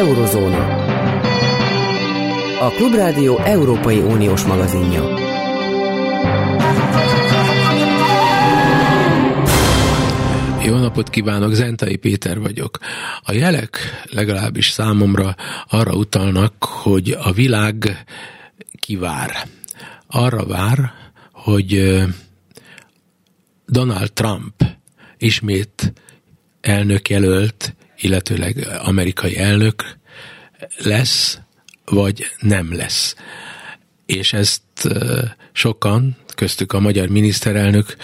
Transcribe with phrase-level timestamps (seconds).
[0.00, 0.84] Eurozóna.
[2.60, 5.02] A Klubrádió Európai Uniós magazinja.
[10.64, 12.78] Jó napot kívánok, Zentai Péter vagyok.
[13.22, 13.78] A jelek
[14.10, 15.34] legalábbis számomra
[15.68, 18.04] arra utalnak, hogy a világ
[18.78, 19.30] kivár.
[20.06, 20.92] Arra vár,
[21.32, 22.02] hogy
[23.66, 24.64] Donald Trump
[25.18, 25.92] ismét
[26.60, 29.84] elnök jelölt, illetőleg amerikai elnök
[30.78, 31.38] lesz,
[31.84, 33.14] vagy nem lesz.
[34.06, 34.62] És ezt
[35.52, 37.96] sokan, köztük a magyar miniszterelnök,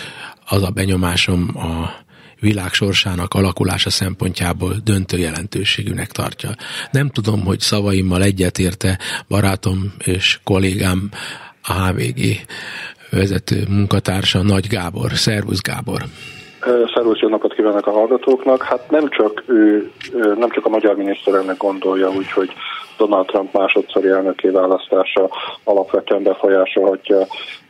[0.44, 2.04] az a benyomásom a
[2.40, 6.56] világ sorsának alakulása szempontjából döntő jelentőségűnek tartja.
[6.90, 11.10] Nem tudom, hogy szavaimmal egyetérte barátom és kollégám
[11.62, 12.40] a HVG
[13.10, 15.16] vezető munkatársa Nagy Gábor.
[15.16, 16.06] Szervusz Gábor!
[16.94, 18.62] Szervusz, jó napot kívánok a hallgatóknak.
[18.62, 22.52] Hát nem csak ő, nem csak a magyar miniszterelnök gondolja úgy, hogy
[22.96, 25.28] Donald Trump másodszori elnöké választása
[25.64, 27.26] alapvetően befolyásolhatja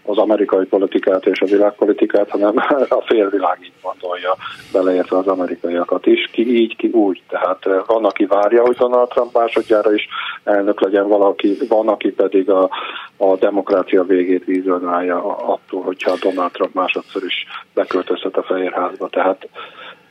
[0.06, 2.54] az amerikai politikát és a világpolitikát, hanem
[2.88, 4.36] a félvilág így gondolja,
[4.72, 7.22] beleértve az amerikaiakat is, ki így, ki úgy.
[7.28, 10.08] Tehát van, aki várja, hogy Donald Trump másodjára is
[10.44, 12.70] elnök legyen valaki, van, aki pedig a,
[13.16, 19.08] a demokrácia végét vizionálja attól, hogyha Donald Trump másodszor is beköltözhet a Fehérházba.
[19.08, 19.48] Tehát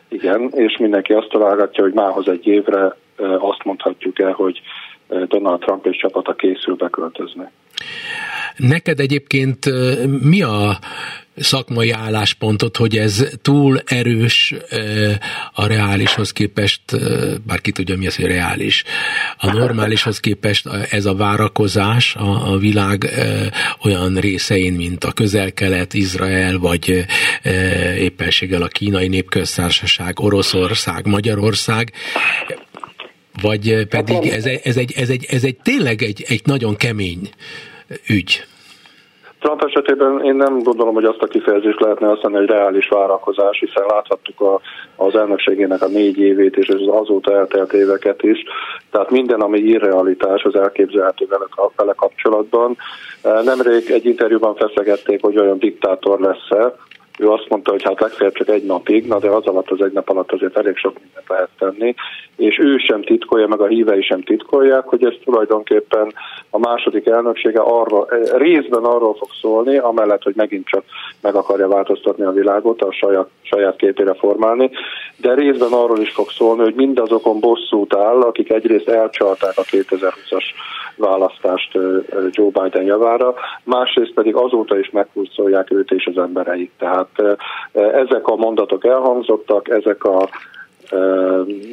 [0.07, 2.95] igen, és mindenki azt találgatja, hogy mához egy évre
[3.39, 4.61] azt mondhatjuk el, hogy
[5.07, 7.43] Donald Trump és csapata készül beköltözni.
[8.57, 9.65] Neked egyébként
[10.21, 10.79] mi a
[11.35, 14.53] szakmai álláspontot, hogy ez túl erős
[15.53, 16.81] a reálishoz képest,
[17.45, 18.83] bár ki tudja mi az, hogy reális,
[19.37, 23.09] a normálishoz képest ez a várakozás a, a világ
[23.83, 27.05] olyan részein, mint a közel-kelet, Izrael, vagy
[27.97, 31.91] éppenséggel a kínai népköztársaság, Oroszország, Magyarország,
[33.41, 37.29] vagy pedig ez, ez, egy, ez, egy, ez egy tényleg egy, egy nagyon kemény
[38.09, 38.45] ügy.
[39.45, 43.85] Trump esetében én nem gondolom, hogy azt a kifejezést lehetne használni, hogy reális várakozás, hiszen
[43.87, 44.61] láthattuk a,
[44.95, 48.43] az elnökségének a négy évét és az azóta eltelt éveket is.
[48.91, 51.45] Tehát minden, ami irrealitás, az elképzelhető vele,
[51.75, 52.77] vele kapcsolatban.
[53.43, 56.75] Nemrég egy interjúban feszegették, hogy olyan diktátor lesz-e,
[57.19, 59.91] ő azt mondta, hogy hát legfeljebb csak egy napig, na de az alatt az egy
[59.91, 61.95] nap alatt azért elég sok mindent lehet tenni,
[62.35, 66.13] és ő sem titkolja, meg a hívei sem titkolják, hogy ez tulajdonképpen
[66.49, 68.05] a második elnöksége arra,
[68.37, 70.83] részben arról fog szólni, amellett, hogy megint csak
[71.21, 74.69] meg akarja változtatni a világot, a saját, saját képére formálni,
[75.17, 80.43] de részben arról is fog szólni, hogy mindazokon bosszút áll, akik egyrészt elcsalták a 2020-as
[80.97, 81.73] választást
[82.29, 83.33] Joe Biden javára,
[83.63, 86.71] másrészt pedig azóta is meghúzolják őt és az embereit.
[86.77, 87.39] Tehát
[87.73, 90.29] ezek a mondatok elhangzottak, ezek a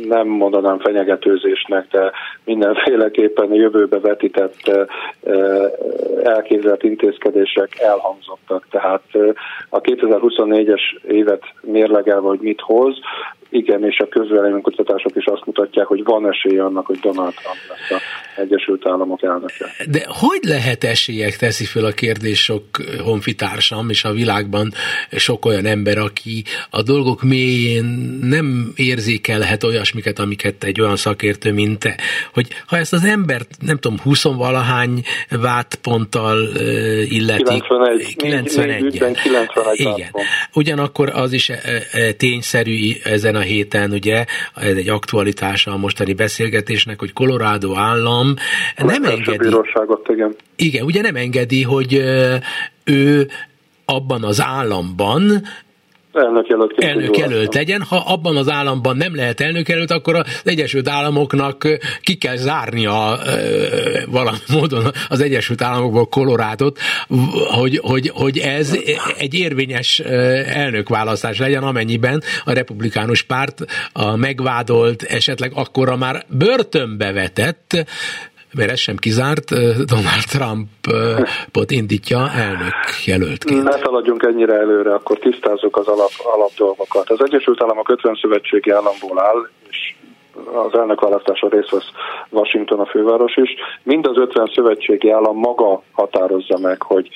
[0.09, 2.11] nem mondanám fenyegetőzésnek, de
[2.45, 4.89] mindenféleképpen a jövőbe vetített
[6.23, 8.67] elképzelt intézkedések elhangzottak.
[8.71, 9.03] Tehát
[9.69, 12.99] a 2024-es évet mérlegelve, hogy mit hoz,
[13.53, 17.91] igen, és a közvéleménykutatások is azt mutatják, hogy van esély annak, hogy Donald Trump lesz
[17.91, 19.67] az Egyesült Államok elnöke.
[19.91, 22.65] De hogy lehet esélyek, teszi fel a kérdés sok
[23.05, 24.73] honfitársam, és a világban
[25.11, 27.85] sok olyan ember, aki a dolgok mélyén
[28.21, 31.97] nem érzékelhet olyasmiket, amiket egy olyan szakértő, mint te.
[32.33, 36.39] Hogy ha ezt az embert, nem tudom, 20 valahány vádponttal
[37.09, 37.61] illeti.
[37.61, 38.17] 91.
[38.17, 38.93] 91.
[38.93, 40.11] 91 Igen.
[40.55, 41.51] Ugyanakkor az is
[42.17, 48.35] tényszerű ezen a héten, ugye, ez egy aktualitása a mostani beszélgetésnek, hogy Colorado állam
[48.77, 49.49] a nem engedi.
[50.09, 50.37] igen.
[50.57, 52.03] Igen, ugye nem engedi, hogy
[52.85, 53.29] ő
[53.85, 55.43] abban az államban
[56.13, 57.83] elnökjelölt, elnökjelölt legyen.
[57.83, 61.69] Ha abban az államban nem lehet elnökjelölt, akkor az Egyesült Államoknak
[62.01, 63.19] ki kell zárnia
[64.07, 66.79] valami módon az Egyesült Államokból Kolorádot,
[67.51, 68.79] hogy, hogy, hogy ez
[69.19, 69.99] egy érvényes
[70.47, 77.85] elnökválasztás legyen, amennyiben a republikánus párt a megvádolt, esetleg akkora már börtönbe vetett
[78.57, 79.51] mert ez sem kizárt,
[79.85, 83.63] Donald Trumpot indítja elnök jelöltként.
[83.63, 87.11] Ne szaladjunk ennyire előre, akkor tisztázzuk az alap, alap dolgokat.
[87.11, 89.95] Az Egyesült Államok 50 szövetségi államból áll, és
[90.55, 91.91] az elnökválasztáson részt vesz
[92.31, 93.51] Washington a főváros is.
[93.83, 97.09] Mind az 50 szövetségi állam maga határozza meg, hogy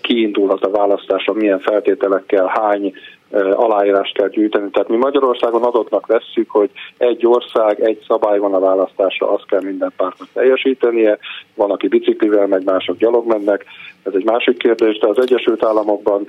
[0.00, 2.92] kiindulhat a választásra, milyen feltételekkel, hány
[3.32, 4.70] aláírást kell gyűjteni.
[4.70, 9.62] Tehát mi Magyarországon adottnak vesszük, hogy egy ország, egy szabály van a választásra, azt kell
[9.62, 11.18] minden pártnak teljesítenie.
[11.54, 13.64] Van, aki biciklivel megy, mások gyalog mennek.
[14.02, 16.26] Ez egy másik kérdés, de az Egyesült Államokban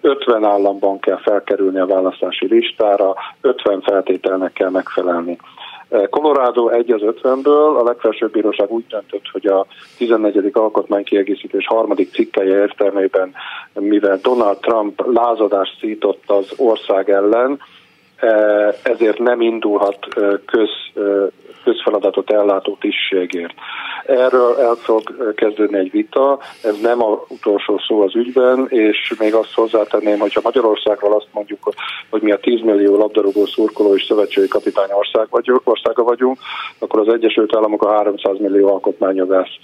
[0.00, 5.38] 50 államban kell felkerülni a választási listára, 50 feltételnek kell megfelelni.
[6.10, 10.50] Colorado egy az 50-ből, a legfelsőbb bíróság úgy döntött, hogy a 14.
[10.52, 13.34] alkotmánykiegészítés harmadik cikkeje értelmében,
[13.72, 17.60] mivel Donald Trump lázadást szított az ország ellen,
[18.82, 19.98] ezért nem indulhat
[20.44, 20.70] köz,
[21.64, 23.54] közfeladatot ellátó tisztségért.
[24.06, 29.34] Erről el fog kezdődni egy vita, ez nem a utolsó szó az ügyben, és még
[29.34, 31.58] azt hozzátenném, hogyha Magyarországról azt mondjuk,
[32.10, 36.38] hogy mi a 10 millió labdarúgó szurkoló és szövetségi kapitány ország vagyunk, országa vagyunk,
[36.78, 39.56] akkor az Egyesült Államok a 300 millió alkotmányjogász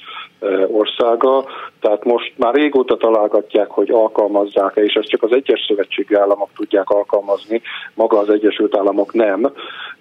[0.66, 1.44] országa,
[1.80, 6.88] tehát most már régóta találgatják, hogy alkalmazzák-e, és ezt csak az egyes szövetségi államok tudják
[6.90, 7.62] alkalmazni,
[7.94, 9.52] maga az Egyesült Államok nem,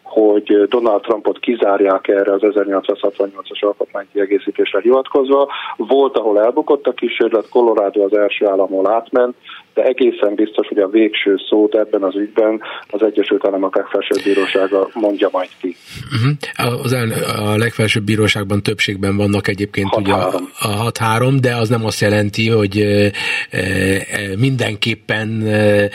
[0.02, 1.40] hogy Donald Trumpot
[1.84, 5.50] kizárják erre az 1868-as alkotmány kiegészítésre hivatkozva.
[5.78, 9.36] Volt, ahol elbukott a kísérlet, Colorado az első államon átment,
[9.74, 14.90] de egészen biztos, hogy a végső szót ebben az ügyben az Egyesült Államok legfelsőbb bírósága
[14.94, 15.76] mondja majd ki.
[16.12, 16.84] Uh-huh.
[16.84, 21.70] Az el, a legfelsőbb bíróságban többségben vannak egyébként 6 ugye a, a 6-3, de az
[21.70, 23.12] nem azt jelenti, hogy e,
[23.50, 23.62] e,
[24.38, 25.90] mindenképpen e,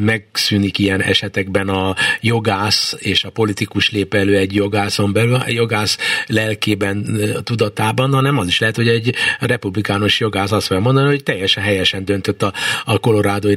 [0.00, 5.98] megszűnik ilyen esetekben a jogász és a politikus lép elő egy jogászon belül, a jogász
[6.26, 11.62] lelkében, tudatában, hanem az is lehet, hogy egy republikánus jogász azt fogja mondani, hogy teljesen
[11.62, 12.52] helyesen döntött a,
[12.84, 13.54] a kolorádói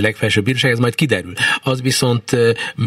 [0.00, 1.32] legfelsőbb bíróság, ez majd kiderül.
[1.62, 2.36] Az viszont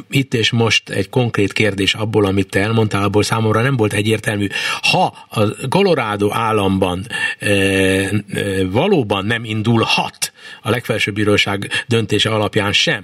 [0.10, 4.48] itt és most egy konkrét kérdés abból, amit te elmondtál, abból számomra nem volt egyértelmű.
[4.82, 7.06] Ha a Colorado államban
[7.40, 8.12] e, e,
[8.72, 10.27] valóban nem indulhat
[10.62, 13.04] a legfelsőbb bíróság döntése alapján sem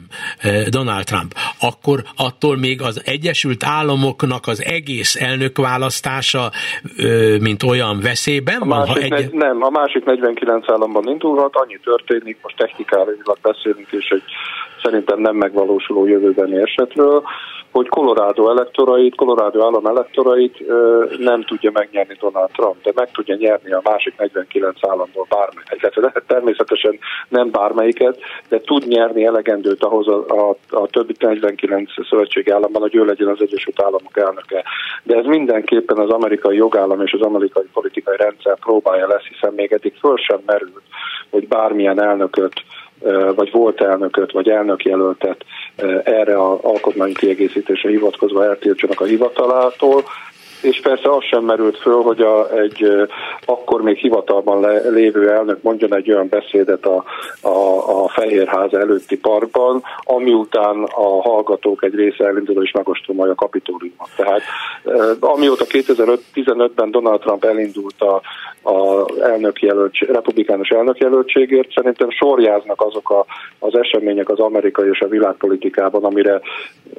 [0.69, 6.51] Donald Trump, akkor attól még az Egyesült Államoknak az egész elnökválasztása,
[7.39, 8.87] mint olyan veszélyben a van?
[8.87, 9.09] Ha egy...
[9.09, 14.23] negy, nem, a másik 49 államban indulhat, annyi történik, most technikálilag beszélünk, és egy
[14.83, 17.23] szerintem nem megvalósuló jövőbeni esetről,
[17.71, 20.63] hogy Colorado elektorait, Colorado állam elektorait
[21.17, 26.23] nem tudja megnyerni Donald Trump, de meg tudja nyerni a másik 49 államból bármelyiket.
[26.27, 26.99] Természetesen
[27.29, 28.19] nem bármelyiket,
[28.49, 33.27] de tud nyerni elegendőt ahhoz a, a, a többi 49 szövetségi államban, hogy ő legyen
[33.27, 34.63] az Egyesült Államok elnöke.
[35.03, 39.71] De ez mindenképpen az amerikai jogállam és az amerikai politikai rendszer próbálja lesz, hiszen még
[39.71, 40.83] eddig föl sem merült,
[41.29, 42.53] hogy bármilyen elnököt
[43.35, 45.45] vagy volt elnököt, vagy elnökjelöltet
[46.03, 50.03] erre a alkotmányi kiegészítésre hivatkozva eltiltsanak a hivatalától,
[50.63, 52.85] és persze az sem merült föl, hogy a, egy
[53.45, 57.03] akkor még hivatalban le, lévő elnök mondjon egy olyan beszédet a,
[57.41, 63.35] a, a Fehérház előtti parkban, ami után a hallgatók egy része elindul és megostolja a
[63.35, 64.09] kapitóliumot.
[64.15, 64.41] Tehát
[65.19, 68.21] amióta 2015-ben Donald Trump elindult a,
[68.69, 73.25] a elnökjelöltség, republikánus elnökjelöltségért, szerintem sorjáznak azok a,
[73.59, 76.41] az események az amerikai és a világpolitikában, amire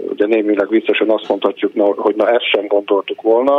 [0.09, 3.54] ugye némileg viccosan azt mondhatjuk, hogy na ezt sem gondoltuk volna,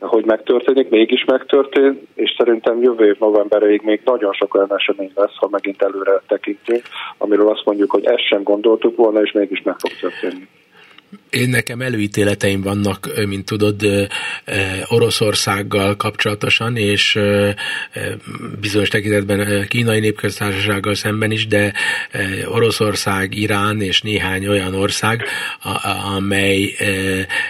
[0.00, 5.36] hogy megtörténik, mégis megtörtént, és szerintem jövő év novemberéig még nagyon sok olyan esemény lesz,
[5.36, 6.82] ha megint előre tekintünk,
[7.18, 10.48] amiről azt mondjuk, hogy ezt sem gondoltuk volna, és mégis meg fog történni.
[11.30, 14.08] Én nekem előítéleteim vannak, mint tudod,
[14.88, 17.18] Oroszországgal kapcsolatosan, és
[18.60, 21.72] bizonyos tekintetben kínai népköztársasággal szemben is, de
[22.46, 25.24] Oroszország, Irán és néhány olyan ország,
[26.16, 26.74] amely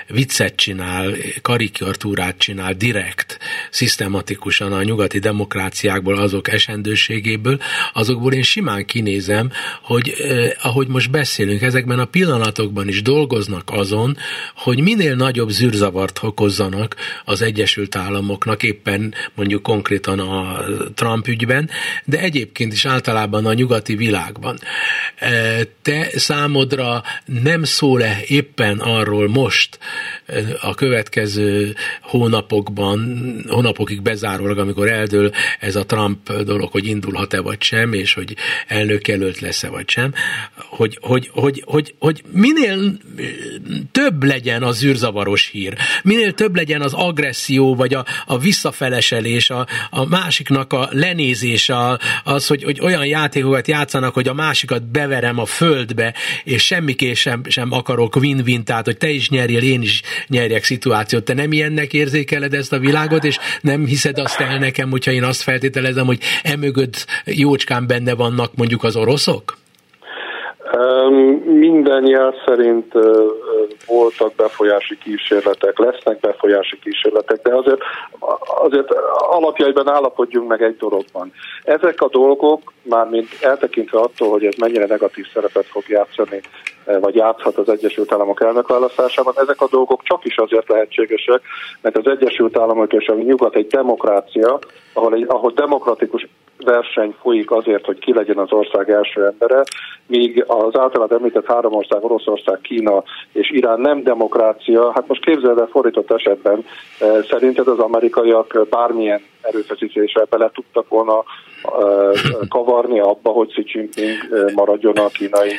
[0.07, 3.39] viccet csinál, karikatúrát csinál direkt,
[3.71, 7.61] szisztematikusan a nyugati demokráciákból, azok esendőségéből,
[7.93, 9.51] azokból én simán kinézem,
[9.83, 10.15] hogy
[10.63, 14.17] ahogy most beszélünk, ezekben a pillanatokban is dolgoznak azon,
[14.57, 20.65] hogy minél nagyobb zűrzavart okozzanak az Egyesült Államoknak, éppen mondjuk konkrétan a
[20.95, 21.71] Trump ügyben,
[22.05, 24.59] de egyébként is általában a nyugati világban.
[25.17, 29.79] E, te számodra nem szól-e éppen arról most
[30.27, 37.63] e, a következő hónapokban, hónapokig bezárólag, amikor eldől ez a Trump dolog, hogy indulhat-e vagy
[37.63, 40.15] sem, és hogy elnökjelölt lesz-e vagy sem,
[40.55, 42.99] hogy, hogy, hogy, hogy, hogy minél
[43.93, 49.67] több legyen a zűrzavaros hír, minél több legyen az agresszió, vagy a, a visszafeleselés, a,
[49.91, 55.39] a másiknak a lenézés, a, az, hogy, hogy olyan játékokat játszanak, hogy a másikat beverem
[55.39, 60.03] a földbe, és semmiké sem, sem akarok win-win, tehát hogy te is nyerjél, én is
[60.27, 61.25] nyerjek szituációt.
[61.25, 65.25] Te nem ilyennek érzékeled ezt a világot, és nem hiszed azt el nekem, hogyha én
[65.25, 69.59] azt feltételezem, hogy emögött jócskán benne vannak mondjuk az oroszok?
[71.71, 72.93] Minden jel szerint
[73.87, 77.81] voltak befolyási kísérletek, lesznek befolyási kísérletek, de azért,
[78.63, 78.93] azért
[79.31, 81.33] alapjaiban állapodjunk meg egy dologban.
[81.65, 86.41] Ezek a dolgok, mármint eltekintve attól, hogy ez mennyire negatív szerepet fog játszani
[86.85, 89.35] vagy játszhat az Egyesült Államok elnökválasztásában.
[89.37, 91.41] Ezek a dolgok csak is azért lehetségesek,
[91.81, 94.59] mert az Egyesült Államok és a nyugat egy demokrácia,
[94.93, 96.29] ahol, egy, ahol demokratikus
[96.65, 99.63] verseny folyik azért, hogy ki legyen az ország első embere,
[100.07, 103.03] míg az általad említett három ország, Oroszország, Kína
[103.33, 104.93] és Irán nem demokrácia.
[104.95, 106.65] Hát most képzeld el fordított esetben,
[107.29, 111.25] szerinted az amerikaiak bármilyen erőfeszítésre bele tudtak volna
[112.49, 114.19] kavarni abba, hogy Xi Jinping
[114.55, 115.53] maradjon a kínai.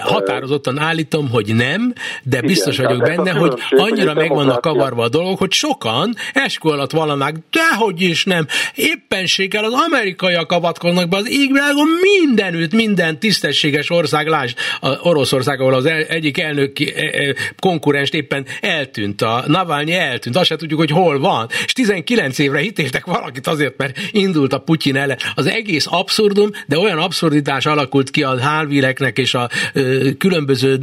[0.00, 1.92] Határozottan állítom, hogy nem,
[2.22, 6.68] de biztos Igen, vagyok benne, hogy annyira meg vannak kavarva a dolgok, hogy sokan eskü
[6.68, 13.90] alatt valanák, dehogy is nem, éppenséggel az amerikaiak avatkoznak be az égvilágon mindenütt, minden tisztességes
[13.90, 14.56] ország, lásd,
[15.02, 20.56] Oroszország, ahol az egyik elnök e, e, konkurens éppen eltűnt, a Navalnyi eltűnt, azt se
[20.56, 22.60] tudjuk, hogy hol van, és 19 évre
[22.94, 28.10] hitéltek valakit azért, mert indult a Putyin ellen, az egész abszurdum, de olyan abszurditás alakult
[28.10, 30.78] ki a hálvíreknek és a ö, különböző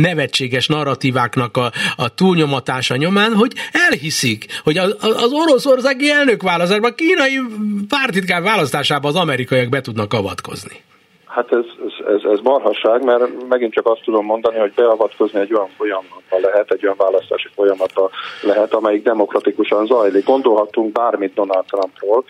[0.00, 7.40] nevetséges narratíváknak a, a túlnyomatása nyomán, hogy elhiszik, hogy az, az oroszországi elnökválasztásban, a kínai
[7.88, 10.86] pártitkár választásában az amerikaiak be tudnak avatkozni.
[11.28, 11.64] Hát ez,
[12.06, 16.70] ez, ez, marhasság, mert megint csak azt tudom mondani, hogy beavatkozni egy olyan folyamatba lehet,
[16.70, 18.10] egy olyan választási folyamata
[18.42, 20.24] lehet, amelyik demokratikusan zajlik.
[20.24, 22.24] Gondolhatunk bármit Donald Trumpról,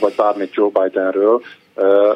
[0.00, 1.42] vagy bármit Joe Bidenről,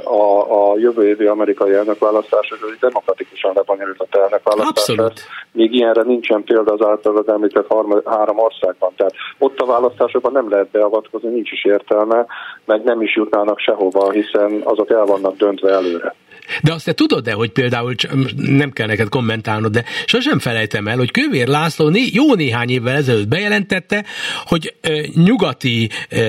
[0.04, 4.68] a, a jövő évi amerikai elnökválasztás, egy demokratikusan lebonyolított elnökválasztás.
[4.68, 5.20] Abszolút.
[5.52, 7.72] Még ilyenre nincsen példa az általad említett
[8.04, 8.92] három országban.
[8.96, 12.26] Tehát ott a választásokban nem lehet beavatkozni, nincs is értelme,
[12.64, 16.14] meg nem is jutnának sehova, hiszen azok el vannak döntve előre.
[16.62, 17.94] De azt te tudod-e, hogy például,
[18.36, 22.96] nem kell neked kommentálnod, de sosem felejtem el, hogy Kövér László né, jó néhány évvel
[22.96, 24.04] ezelőtt bejelentette,
[24.44, 26.22] hogy e, nyugati e,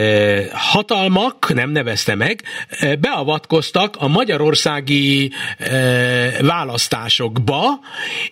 [0.53, 7.79] hatalmak, nem nevezte meg, e, beavatkoztak a magyarországi e, választásokba,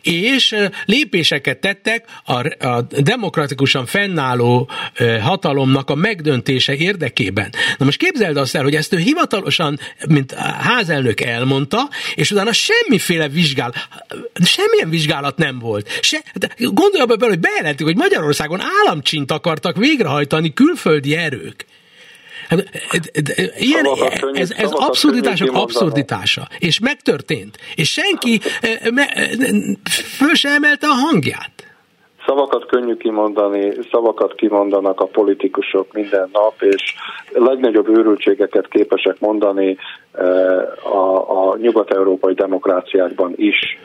[0.02, 7.50] és e, lépéseket tettek a, a demokratikusan fennálló e, hatalomnak a megdöntése érdekében.
[7.78, 12.52] Na most képzeld azt el, hogy ezt ő hivatalosan, mint házelnök elmondta, mondta, és utána
[12.54, 13.74] semmiféle vizsgál,
[14.44, 15.90] semmilyen vizsgálat nem volt.
[16.02, 16.24] Se,
[16.58, 21.66] gondolj abba bele, hogy bejelentik, hogy Magyarországon államcsint akartak végrehajtani külföldi erők.
[22.48, 22.70] Hát,
[23.58, 23.86] ilyen,
[24.34, 26.48] ez, ez abszurditások abszurditása.
[26.60, 27.58] És megtörtént.
[27.76, 28.40] És senki
[28.94, 29.08] me,
[30.18, 31.52] föl se emelte a hangját.
[32.26, 36.94] Szavakat könnyű kimondani, szavakat kimondanak a politikusok minden nap, és
[37.34, 39.78] legnagyobb őrültségeket képesek mondani
[40.12, 43.78] eh, a, a nyugat-európai demokráciákban is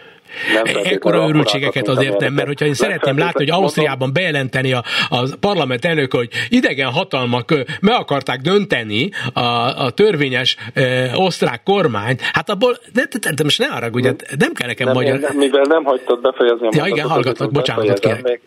[0.55, 5.29] nem Ekkora őrültségeket azért nem, mert hogyha én szeretném látni, hogy Ausztriában bejelenteni a, a
[5.41, 9.41] parlament elnök, hogy idegen hatalmak meg akarták dönteni a,
[9.85, 14.53] a törvényes e, osztrák kormányt, hát abból, de, de, de most ne arra, ugye, nem
[14.53, 15.19] kell nekem nem, magyar...
[15.19, 18.23] Nem, mivel nem hagytad befejezni a ja, igen, hallgatlak, bocsánatot kérek.
[18.23, 18.41] Még,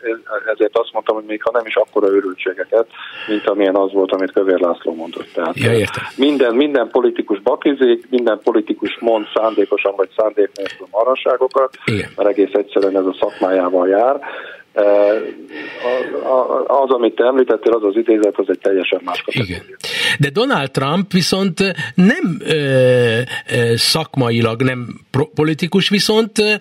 [0.53, 2.87] ezért azt mondtam, hogy még ha nem is akkora őrültségeket,
[3.27, 5.27] mint amilyen az volt, amit Kövér László mondott.
[5.33, 6.03] Tehát ja, értem.
[6.15, 12.09] Minden, minden politikus bakizik, minden politikus mond szándékosan vagy szándék nélkül marasságokat, igen.
[12.15, 14.19] mert egész egyszerűen ez a szakmájával jár.
[16.67, 19.55] Az, amit te említettél, az az idézet, az egy teljesen más kategória.
[19.55, 19.77] Igen.
[20.19, 21.59] De Donald Trump viszont
[21.95, 23.19] nem ö,
[23.51, 24.87] ö, szakmailag nem
[25.33, 26.53] politikus, viszont ö,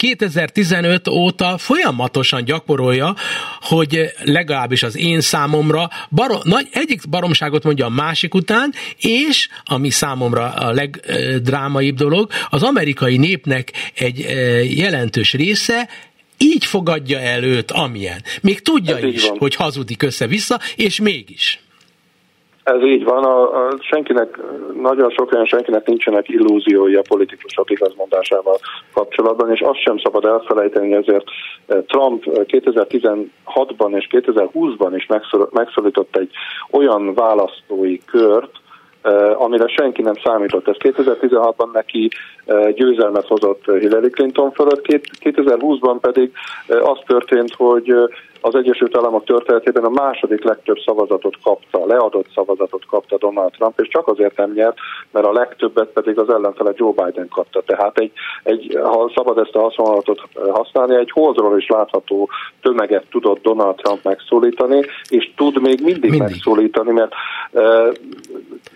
[0.00, 3.14] 2015 óta folyamatosan gyakorolja,
[3.60, 9.90] hogy legalábbis az én számomra barom, nagy, egyik baromságot mondja a másik után, és ami
[9.90, 14.18] számomra a legdrámaibb dolog, az amerikai népnek egy
[14.76, 15.88] jelentős része
[16.38, 18.22] így fogadja el őt, amilyen.
[18.40, 21.60] Még tudja Ez is, hogy hazudik össze-vissza, és mégis.
[22.62, 24.38] Ez így van, a, a senkinek,
[24.80, 28.58] nagyon sok olyan senkinek nincsenek illúziói a politikusok igazmondásával
[28.92, 31.24] kapcsolatban, és azt sem szabad elfelejteni, ezért
[31.66, 35.06] eh, Trump 2016-ban és 2020-ban is
[35.50, 36.30] megszólított egy
[36.70, 38.52] olyan választói kört,
[39.02, 40.68] eh, amire senki nem számított.
[40.68, 42.08] Ez 2016-ban neki
[42.44, 44.84] eh, győzelmet hozott Hillary Clinton fölött,
[45.20, 46.32] 2020-ban pedig
[46.82, 47.94] az történt, hogy
[48.40, 53.88] az Egyesült Államok történetében a második legtöbb szavazatot kapta, leadott szavazatot kapta Donald Trump, és
[53.88, 54.76] csak azért nem nyert,
[55.10, 57.62] mert a legtöbbet pedig az ellenfele Joe Biden kapta.
[57.66, 60.20] Tehát egy, egy ha szabad ezt a hasonlatot
[60.50, 62.28] használni, egy holdról is látható
[62.62, 66.20] tömeget tudott Donald Trump megszólítani, és tud még mindig, mindig.
[66.20, 67.12] megszólítani, mert
[67.52, 67.92] e,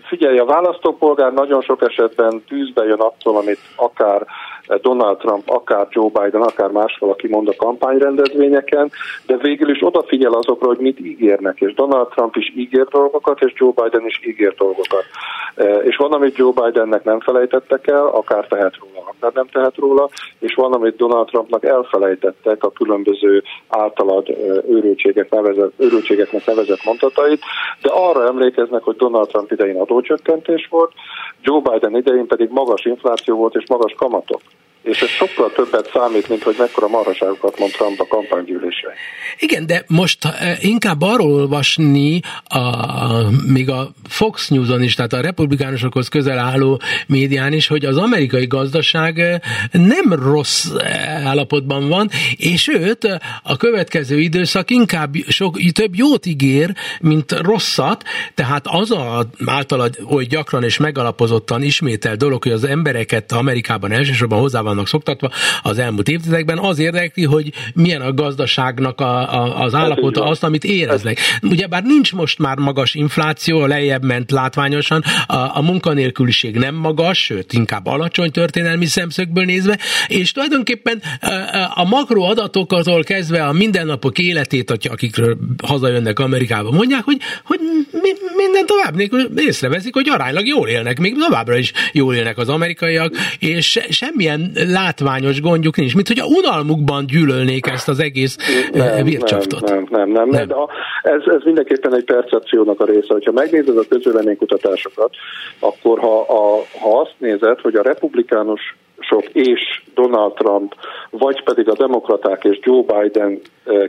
[0.07, 4.25] figyelj, a választópolgár nagyon sok esetben tűzbe jön attól, amit akár
[4.81, 8.91] Donald Trump, akár Joe Biden, akár más valaki mond a kampányrendezvényeken,
[9.25, 13.53] de végül is odafigyel azokra, hogy mit ígérnek, és Donald Trump is ígér dolgokat, és
[13.55, 15.03] Joe Biden is ígér dolgokat.
[15.83, 20.09] És van, amit Joe Bidennek nem felejtettek el, akár tehet róla, akár nem tehet róla,
[20.39, 24.29] és van, amit Donald Trumpnak elfelejtettek a különböző általad
[24.69, 27.41] őrültségek nevezett, őrültségeknek nevezett mondatait,
[27.81, 30.91] de arra emlékeznek, hogy Donald Trump idején adócsökkentés volt,
[31.41, 34.41] Joe Biden idején pedig magas infláció volt és magas kamatok
[34.85, 38.93] és ez sokkal többet számít, mint hogy mekkora marhaságokat mond Trump a kampánygyűlésre.
[39.39, 42.59] Igen, de most eh, inkább arról olvasni, a,
[43.47, 48.47] még a Fox News-on is, tehát a republikánusokhoz közel álló médián is, hogy az amerikai
[48.47, 49.39] gazdaság eh,
[49.71, 56.73] nem rossz eh, állapotban van, és őt a következő időszak inkább sok, több jót ígér,
[57.01, 63.31] mint rosszat, tehát az a általad, hogy gyakran és megalapozottan ismétel dolog, hogy az embereket
[63.31, 69.01] Amerikában elsősorban hozzá van vannak szoktatva az elmúlt évtizedekben, az érdekli, hogy milyen a gazdaságnak
[69.01, 71.19] a, a, az állapota, azt, amit éreznek.
[71.41, 77.53] Ugyebár nincs most már magas infláció, lejjebb ment látványosan, a, a munkanélküliség nem magas, sőt,
[77.53, 79.77] inkább alacsony történelmi szemszögből nézve,
[80.07, 81.01] és tulajdonképpen
[81.73, 87.59] a makro adatoktól kezdve a mindennapok életét, akikről hazajönnek Amerikába, mondják, hogy, hogy
[88.35, 93.15] minden tovább nélkül észreveszik, hogy aránylag jól élnek, még továbbra is jól élnek az amerikaiak,
[93.39, 98.37] és semmilyen látványos gondjuk nincs, mint hogy a unalmukban gyűlölnék ezt az egész
[98.71, 99.69] nem, vircsaftot.
[99.69, 100.47] Nem, nem, nem, nem, nem.
[100.47, 100.55] De
[101.01, 103.13] ez, ez mindenképpen egy percepciónak a része.
[103.13, 105.09] Hogyha megnézed a közvéleménykutatásokat,
[105.59, 108.75] akkor ha, a, ha azt nézed, hogy a republikánus
[109.07, 110.75] sok és Donald Trump,
[111.09, 113.39] vagy pedig a demokraták és Joe Biden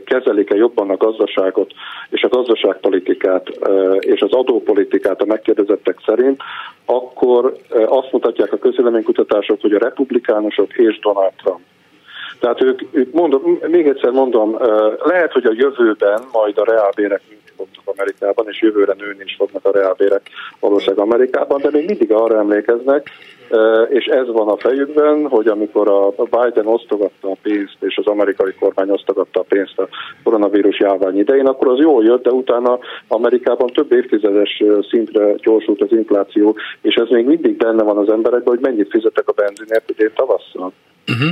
[0.05, 1.71] kezelik-e jobban a gazdaságot
[2.09, 3.49] és a gazdaságpolitikát
[3.99, 6.41] és az adópolitikát a megkérdezettek szerint,
[6.85, 11.61] akkor azt mutatják a közéleménykutatások, hogy a republikánusok és Donald Trump.
[12.39, 14.57] Tehát ők, ők mondom, még egyszer mondom,
[15.03, 17.21] lehet, hogy a jövőben majd a reálbérek
[17.57, 22.37] fognak Amerikában, és jövőre nőni is fognak a reálbérek valószínűleg Amerikában, de még mindig arra
[22.37, 23.09] emlékeznek,
[23.89, 28.53] és ez van a fejükben, hogy amikor a Biden osztogatta a pénzt, és az amerikai
[28.59, 29.87] kormány osztogatta a pénzt a
[30.23, 35.91] koronavírus járvány idején, akkor az jól jött, de utána Amerikában több évtizedes szintre gyorsult az
[35.91, 40.11] infláció, és ez még mindig benne van az emberekben, hogy mennyit fizetek a benzinért idén
[40.15, 40.71] tavasszal.
[41.07, 41.29] Uh-huh.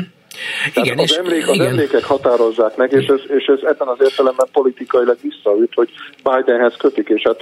[0.74, 1.67] Igen, az, és, emlék, az igen.
[1.67, 5.89] emlékek határozzák meg, és ez, és ez ebben az értelemben politikailag visszaüt, hogy
[6.24, 7.39] Bidenhez kötik, és hát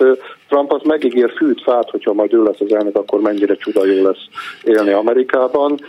[0.48, 4.04] Trump az megígér fűt fát, hogyha majd ő lesz az elnök, akkor mennyire csuda jó
[4.04, 4.28] lesz
[4.64, 5.80] élni Amerikában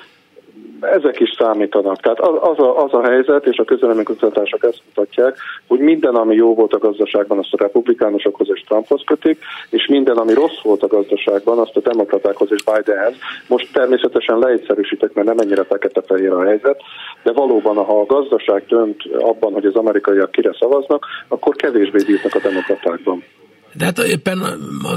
[0.92, 2.00] ezek is számítanak.
[2.00, 6.34] Tehát az, az, a, az a helyzet, és a közvéleménykutatások ezt mutatják, hogy minden, ami
[6.34, 9.38] jó volt a gazdaságban, azt a republikánusokhoz és Trumphoz kötik,
[9.70, 13.14] és minden, ami rossz volt a gazdaságban, azt a demokratákhoz és Bidenhez.
[13.48, 16.82] Most természetesen leegyszerűsítek, mert nem ennyire fekete-fehér a helyzet,
[17.22, 22.34] de valóban, ha a gazdaság dönt abban, hogy az amerikaiak kire szavaznak, akkor kevésbé bíznak
[22.34, 23.24] a demokratákban.
[23.74, 24.42] De hát éppen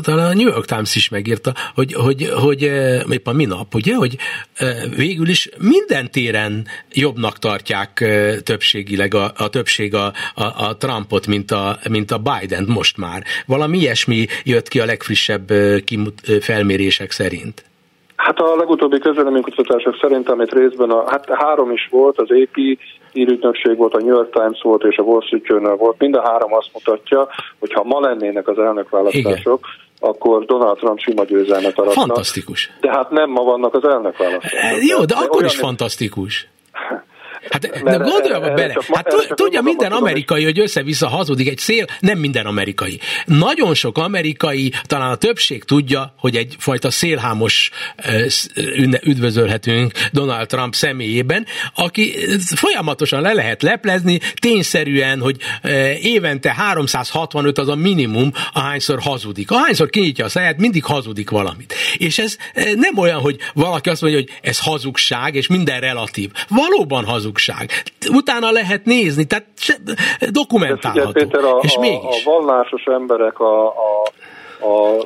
[0.01, 4.17] talán a New York Times is megírta, hogy, hogy, hogy eh, éppen minap, ugye, hogy
[4.53, 10.77] eh, végül is minden téren jobbnak tartják eh, többségileg a, a többség a, a, a
[10.77, 13.23] Trumpot, mint a, mint a Biden most már.
[13.45, 15.51] Valami ilyesmi jött ki a legfrissebb
[15.83, 17.66] kimut, felmérések szerint.
[18.27, 22.55] Hát a legutóbbi közvéleménykutatások szerint, amit részben, a, hát három is volt, az AP
[23.11, 26.21] hírügynökség volt, a New York Times volt és a Wall Street Journal volt, mind a
[26.21, 27.27] három azt mutatja,
[27.59, 29.59] hogy ha ma lennének az elnökválasztások,
[29.99, 30.11] Igen.
[30.11, 32.01] akkor Donald Trump sima győzelmet aratna.
[32.01, 32.71] Fantasztikus.
[32.81, 34.83] De hát nem ma vannak az elnökválasztások.
[34.83, 36.47] Jó, de, de akkor is fantasztikus.
[37.49, 42.45] Hát de gondolja bele, hát tudja minden amerikai, hogy össze-vissza hazudik, egy szél, nem minden
[42.45, 42.99] amerikai.
[43.25, 47.69] Nagyon sok amerikai, talán a többség tudja, hogy egyfajta szélhámos
[49.03, 52.15] üdvözölhetünk Donald Trump személyében, aki
[52.55, 55.37] folyamatosan le lehet leplezni, tényszerűen, hogy
[56.01, 59.51] évente 365 az a minimum, ahányszor hazudik.
[59.51, 61.73] Ahányszor kinyitja a száját, mindig hazudik valamit.
[61.97, 62.37] És ez
[62.75, 66.29] nem olyan, hogy valaki azt mondja, hogy ez hazugság, és minden relatív.
[66.47, 67.69] Valóban hazug hazugság.
[68.09, 69.45] Utána lehet nézni, tehát
[70.29, 71.11] dokumentálható.
[71.11, 72.25] Figyelj, Péter, a, és mégis.
[72.25, 74.03] a vallásos emberek, a, a,
[74.67, 75.05] a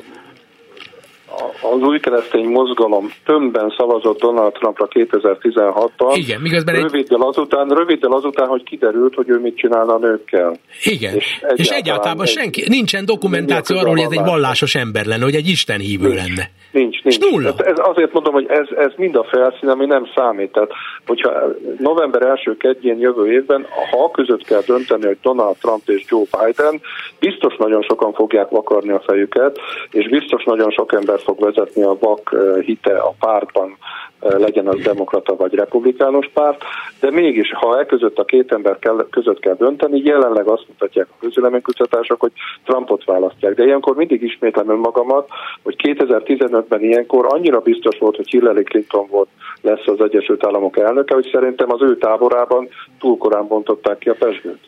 [1.62, 6.12] az új keresztény mozgalom tömbben szavazott Donald Trumpra 2016-ban.
[6.14, 7.26] Igen, miközben röviddel, egy...
[7.26, 10.56] azután, röviddel azután, hogy kiderült, hogy ő mit csinálna a nőkkel.
[10.82, 15.24] Igen, és egyáltalán, és egyáltalán senki, nincsen dokumentáció arról, hogy ez egy vallásos ember lenne,
[15.24, 16.50] hogy egy Isten hívő nincs, lenne.
[16.72, 17.18] Nincs, nincs.
[17.18, 17.54] nulla.
[17.56, 20.52] Ez, azért mondom, hogy ez, ez mind a felszín, ami nem számít.
[20.52, 20.70] Tehát,
[21.06, 21.32] hogyha
[21.78, 26.80] november első kedjén jövő évben, ha között kell dönteni, hogy Donald Trump és Joe Biden,
[27.18, 29.58] biztos nagyon sokan fogják vakarni a fejüket,
[29.90, 33.76] és biztos nagyon sok ember fog vezetni a vak hite a pártban,
[34.22, 36.62] legyen az demokrata vagy republikánus párt,
[37.00, 41.06] de mégis, ha e között a két ember kell, között kell dönteni, jelenleg azt mutatják
[41.10, 42.32] a közüleménykutatások, hogy
[42.64, 43.54] Trumpot választják.
[43.54, 45.28] De ilyenkor mindig ismétlem önmagamat,
[45.62, 49.28] hogy 2015-ben ilyenkor annyira biztos volt, hogy Hillary Clinton volt
[49.60, 52.68] lesz az Egyesült Államok elnöke, hogy szerintem az ő táborában
[53.00, 54.58] túl korán bontották ki a pesgőt.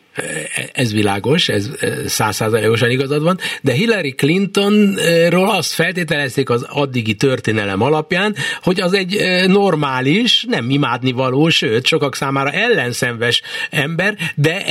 [0.73, 1.69] Ez világos, ez
[2.05, 9.15] százszázalékosan igazad van, de Hillary Clintonról azt feltételezték az addigi történelem alapján, hogy az egy
[9.47, 14.63] normális, nem imádnivaló, sőt, sokak számára ellenszenves ember, de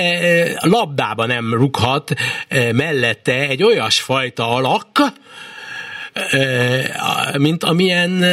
[0.60, 2.12] labdába nem rughat
[2.72, 4.87] mellette egy olyasfajta alak,
[7.38, 8.24] mint amilyen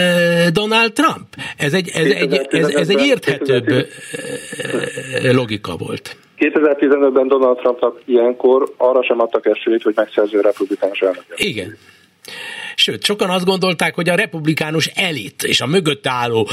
[0.53, 1.27] Donald Trump.
[1.57, 3.87] Ez egy, ez egy, ez, ez egy érthetőbb
[5.21, 6.15] logika volt.
[6.37, 11.23] 2015-ben Donald Trumpnak ilyenkor arra sem adtak esélyt, hogy megszerző republikánus elnök.
[11.35, 11.77] Igen.
[12.83, 16.47] Sőt, sokan azt gondolták, hogy a republikánus elit és a mögött álló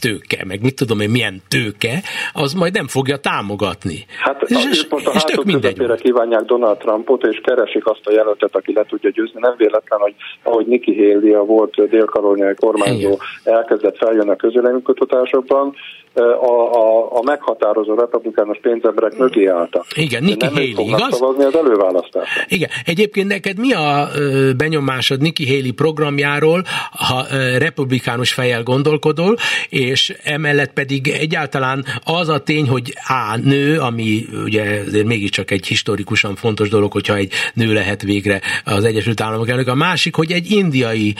[0.00, 4.06] tőke, meg mit tudom én milyen tőke, az majd nem fogja támogatni.
[4.18, 6.00] Hát és, és, most a és tök mindegy.
[6.00, 9.40] kívánják Donald Trumpot, és keresik azt a jelöltet, aki le tudja győzni.
[9.40, 13.54] Nem véletlen, hogy ahogy Nikki Haley, a volt dél-karolniai kormányzó Igen.
[13.56, 15.74] elkezdett feljönni a közvéleménykutatásokban,
[16.22, 19.84] a, a, a meghatározó republikánus pénzemberek mögé álltak.
[19.94, 21.16] Igen, Nikki Haley, igaz?
[21.16, 22.44] szavazni az előválasztáson.
[22.48, 22.68] Igen.
[22.84, 24.08] Egyébként neked mi a
[24.56, 27.26] benyomásod Nikki Haley programjáról, ha
[27.58, 29.36] republikánus fejjel gondolkodol,
[29.68, 35.66] és emellett pedig egyáltalán az a tény, hogy á, nő, ami ugye azért mégiscsak egy
[35.66, 40.32] historikusan fontos dolog, hogyha egy nő lehet végre az Egyesült Államok elnök, a másik, hogy
[40.32, 41.14] egy indiai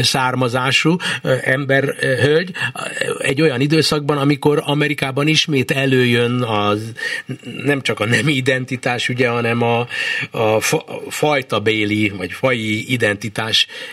[0.00, 0.96] származású
[1.42, 2.50] ember, hölgy,
[3.18, 6.92] egy olyan időszakban, amikor Amerikában ismét előjön az
[7.64, 9.86] nem csak a nem identitás, ugye, hanem a,
[10.30, 10.60] a
[11.08, 13.29] fa, béli, vagy fai identitás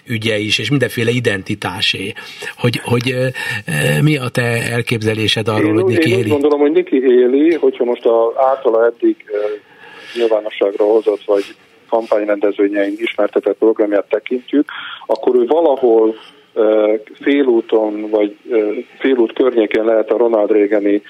[0.08, 2.14] ügye is, és mindenféle identitásé.
[2.58, 3.16] Hogy, hogy
[4.02, 7.84] mi a te elképzelésed arról, én, hogy Niki Én úgy gondolom, hogy Niki éli, hogyha
[7.84, 9.16] most a általa eddig
[10.16, 11.44] nyilvánosságra hozott, vagy
[11.90, 14.66] kampányrendezvényein ismertetett programját tekintjük,
[15.06, 16.16] akkor ő valahol
[17.22, 18.36] félúton vagy
[19.00, 21.02] félút környékén lehet a Ronald Reagani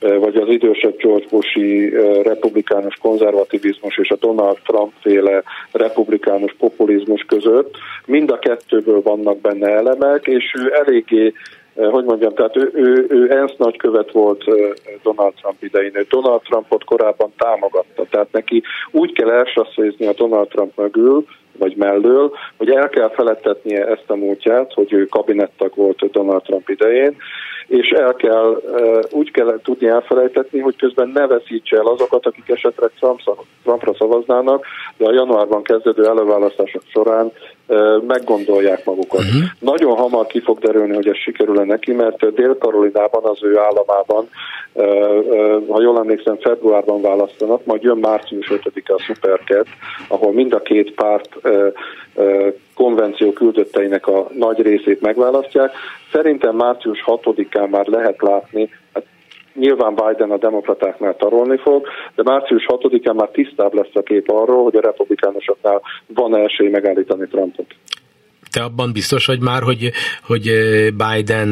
[0.00, 1.88] vagy az idősebb George Bushi
[2.22, 7.76] republikánus konzervativizmus és a Donald Trump féle republikánus populizmus között.
[8.06, 11.32] Mind a kettőből vannak benne elemek, és ő eléggé
[11.90, 14.44] hogy mondjam, tehát ő, ő, ő ENSZ nagykövet volt
[15.02, 20.48] Donald Trump idején, ő Donald Trumpot korábban támogatta, tehát neki úgy kell elsasszézni a Donald
[20.48, 21.26] Trump mögül,
[21.58, 26.68] vagy mellől, hogy el kell felettetnie ezt a múltját, hogy ő kabinettag volt Donald Trump
[26.68, 27.16] idején,
[27.66, 28.60] és el kell,
[29.10, 32.90] úgy kell tudni elfelejtetni, hogy közben ne veszítse el azokat, akik esetleg
[33.62, 34.64] Trumpra szavaznának,
[34.96, 37.32] de a januárban kezdődő előválasztások során
[38.06, 39.20] meggondolják magukat.
[39.20, 39.42] Uh-huh.
[39.58, 44.28] Nagyon hamar ki fog derülni, hogy ez sikerül-e neki, mert Dél-Karolinában, az ő államában,
[45.68, 49.66] ha jól emlékszem, februárban választanak, majd jön március 5-e a Superket,
[50.08, 51.28] ahol mind a két párt
[52.74, 55.72] konvenció küldötteinek a nagy részét megválasztják.
[56.12, 59.04] Szerintem március 6-án már lehet látni, hát
[59.54, 64.62] nyilván Biden a demokratáknál tarolni fog, de március 6-án már tisztább lesz a kép arról,
[64.62, 67.66] hogy a republikánusoknál van esély megállítani Trumpot
[68.56, 69.90] te abban biztos vagy már, hogy,
[70.26, 70.42] hogy
[70.96, 71.48] Biden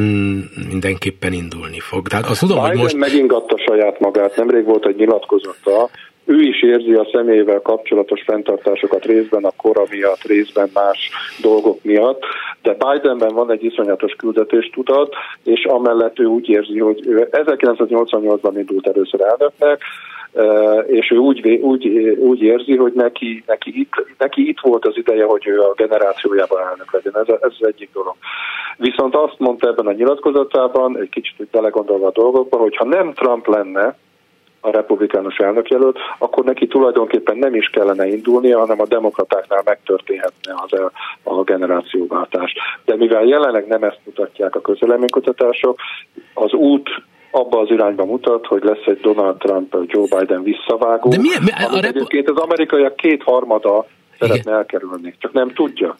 [0.69, 2.09] mindenképpen indulni fog.
[2.09, 2.97] Tehát azt tudom, Biden hogy most...
[2.97, 5.91] megingatta saját magát, nemrég volt egy nyilatkozata,
[6.25, 11.11] ő is érzi a személyével kapcsolatos fenntartásokat részben a kora miatt, részben más
[11.43, 12.23] dolgok miatt,
[12.63, 18.87] de Bidenben van egy iszonyatos küldetéstudat, és amellett ő úgy érzi, hogy ő 1988-ban indult
[18.87, 19.83] először elnöknek,
[20.87, 21.87] és ő úgy, úgy,
[22.19, 26.61] úgy érzi, hogy neki, neki, itt, neki itt volt az ideje, hogy ő a generációjában
[26.61, 27.17] elnök legyen.
[27.17, 28.15] Ez, ez az egyik dolog.
[28.77, 33.47] Viszont azt mondta ebben a nyilatkozatában, egy kicsit belegondolva a dolgokba, hogy ha nem Trump
[33.47, 33.97] lenne,
[34.65, 40.81] a republikánus elnökjelölt, akkor neki tulajdonképpen nem is kellene indulnia, hanem a demokratáknál megtörténhetne az
[40.81, 40.91] a,
[41.23, 42.55] a generációváltás.
[42.85, 45.79] De mivel jelenleg nem ezt mutatják a közeleménykutatások,
[46.35, 46.89] az út
[47.31, 51.51] abba az irányba mutat, hogy lesz egy Donald Trump, Joe Biden visszavágó, De milyen, mi,
[51.51, 51.85] a rep...
[51.85, 53.87] egyébként az amerikaiak kétharmada
[54.19, 55.97] szeretne elkerülni, csak nem tudja.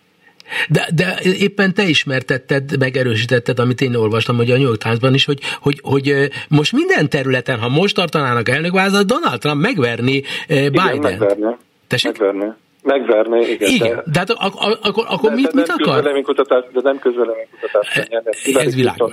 [0.69, 5.25] De, de éppen te ismertetted, megerősítetted, amit én olvastam, hogy a New York Times-ban is,
[5.25, 10.95] hogy, hogy, hogy most minden területen, ha most tartanának elnökvázat, Donald Trump megverni Biden.
[10.95, 11.57] Igen.
[11.89, 12.53] Megverni.
[12.83, 13.71] Megverni, igen.
[13.71, 15.95] Igen, de, de hát akkor, akkor de, mit, de mit akar?
[15.95, 17.97] Közvéleménykutatás, de nem közvéleménykutatás.
[18.45, 19.13] Ez, ez világos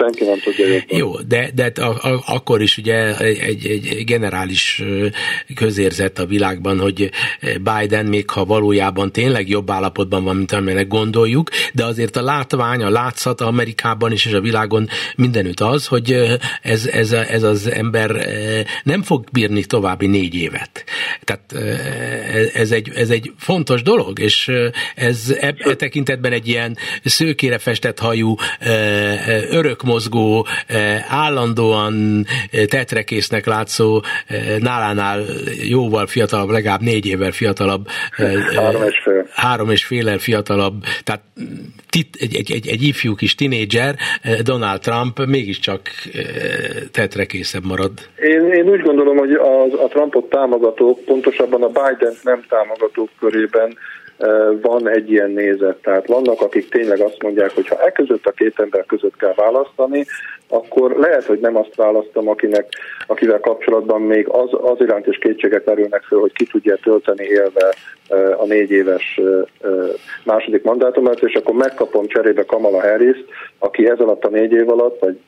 [0.00, 0.98] senki nem tudja jobban.
[0.98, 4.82] Jó, de, de a, a, akkor is ugye egy, egy generális
[5.54, 7.10] közérzet a világban, hogy
[7.40, 12.82] Biden még ha valójában tényleg jobb állapotban van, mint amelynek gondoljuk, de azért a látvány,
[12.82, 16.16] a látszat Amerikában is és a világon mindenütt az, hogy
[16.62, 18.26] ez, ez, ez az ember
[18.82, 20.84] nem fog bírni további négy évet.
[21.24, 21.52] Tehát
[22.54, 24.50] ez egy, ez egy fontos dolog, és
[24.94, 28.34] ez e, e tekintetben egy ilyen szőkére festett hajú,
[29.90, 30.46] örökmozgó,
[31.08, 32.24] állandóan
[32.68, 34.00] tetrekésznek látszó,
[34.58, 35.20] nálánál
[35.68, 37.86] jóval fiatalabb, legalább négy évvel fiatalabb,
[38.56, 41.22] három és fél, három és fél fiatalabb, tehát
[41.90, 43.94] tit, egy, egy, egy, egy ifjú kis tinédzser,
[44.42, 45.80] Donald Trump mégiscsak
[46.92, 47.92] tetrekészebb marad.
[48.16, 53.76] Én, én úgy gondolom, hogy az, a Trumpot támogatók, pontosabban a Biden nem támogatók körében
[54.62, 55.76] van egy ilyen nézet.
[55.76, 59.34] Tehát vannak, akik tényleg azt mondják, hogy ha e között a két ember között kell
[59.34, 60.06] választani,
[60.48, 62.66] akkor lehet, hogy nem azt választom, akinek,
[63.06, 67.74] akivel kapcsolatban még az, az iránt is kétségek merülnek föl, hogy ki tudja tölteni élve
[68.36, 69.20] a négy éves
[70.24, 73.24] második mandátumát, és akkor megkapom cserébe Kamala harris
[73.58, 75.18] aki ez alatt a négy év alatt, vagy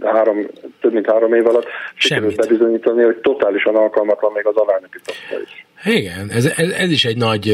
[0.00, 0.46] három,
[0.80, 5.66] több mint három év alatt sikerült bebizonyítani, hogy totálisan alkalmatlan még az alelnöki posztra is.
[5.84, 7.52] Igen, ez, ez, ez is egy nagy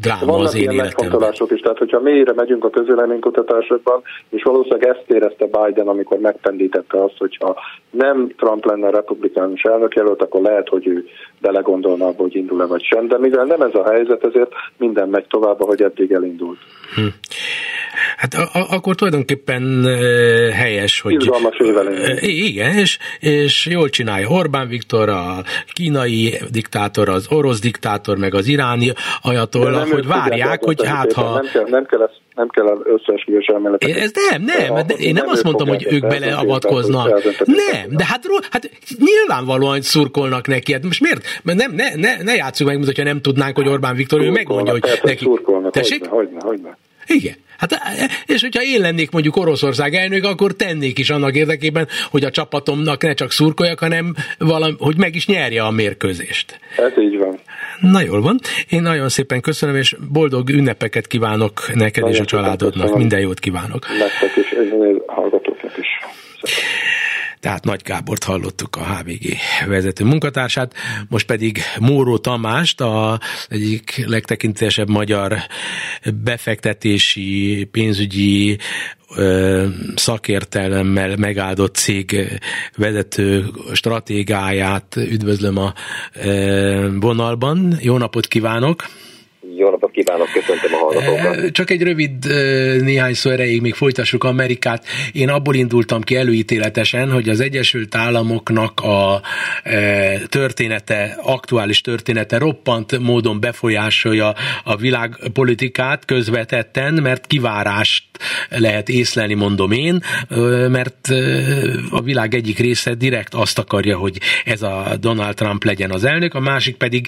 [0.00, 4.88] dráma Vannak az én ilyen megfontolások is, tehát hogyha mélyre megyünk a közvéleménykutatásokban, és valószínűleg
[4.88, 7.56] ezt érezte Biden, amikor megpendítette azt, hogyha
[7.90, 11.06] nem Trump lenne a republikánus elnökjelölt, akkor lehet, hogy ő
[11.40, 15.26] belegondolna abba, hogy indul-e vagy sem, de mivel nem ez a helyzet, ezért minden megy
[15.26, 16.58] tovább, ahogy eddig elindult.
[16.94, 17.06] Hm.
[18.16, 19.84] Hát a, a, akkor tulajdonképpen
[20.52, 21.12] helyes, hogy...
[21.12, 21.56] Izgalmas
[22.20, 28.46] Igen, és, és jól csinálja Orbán Viktor, a kínai diktátor, az orosz diktátor, meg az
[28.46, 28.92] iráni
[29.22, 31.34] ajatolla, hogy várják, hogy hát ha...
[31.34, 33.96] Nem kell, nem kell ezt nem kell összeesküvés elméletet.
[33.96, 37.22] Ez nem, nem, de én nem, nem azt mondtam, hogy ők beleavatkoznak.
[37.44, 40.72] Nem, de hát, hát nyilvánvalóan szurkolnak neki.
[40.72, 41.40] Hát most miért?
[41.42, 44.72] Mert nem, ne, ne, ne játsszuk meg, hogyha nem tudnánk, hogy Orbán Viktor, ő megmondja,
[44.72, 45.24] hogy neki...
[45.24, 46.76] Szurkolnak, hogyne, hogyne, hogyne.
[47.06, 47.34] Igen.
[47.58, 47.80] Hát,
[48.26, 53.02] és hogyha én lennék mondjuk Oroszország elnök, akkor tennék is annak érdekében, hogy a csapatomnak
[53.02, 56.60] ne csak szurkoljak, hanem valami, hogy meg is nyerje a mérkőzést.
[56.76, 57.38] Ez így van.
[57.80, 58.38] Na jól van.
[58.68, 62.72] Én nagyon szépen köszönöm, és boldog ünnepeket kívánok neked nagyon és a családodnak.
[62.72, 62.98] Köszönöm.
[62.98, 63.86] Minden jót kívánok.
[63.98, 64.54] Nektek is,
[65.06, 65.88] hallgatóknak is.
[67.44, 70.74] Tehát Nagy Gábort hallottuk a HVG vezető munkatársát,
[71.08, 75.36] most pedig Móró Tamást, a egyik legtekintésebb magyar
[76.22, 78.58] befektetési, pénzügyi
[79.16, 82.40] ö, szakértelemmel megáldott cég
[82.76, 85.74] vezető stratégáját üdvözlöm a
[86.12, 87.76] ö, vonalban.
[87.80, 88.84] Jó napot kívánok!
[89.56, 91.52] Jó napot kívánok, köszöntöm a hallgatókat.
[91.52, 92.26] Csak egy rövid
[92.82, 94.84] néhány szó erejéig még folytassuk Amerikát.
[95.12, 99.20] Én abból indultam ki előítéletesen, hogy az Egyesült Államoknak a
[100.28, 108.04] története, aktuális története roppant módon befolyásolja a világpolitikát közvetetten, mert kivárást
[108.48, 110.02] lehet észlelni, mondom én,
[110.68, 111.08] mert
[111.90, 116.34] a világ egyik része direkt azt akarja, hogy ez a Donald Trump legyen az elnök,
[116.34, 117.06] a másik pedig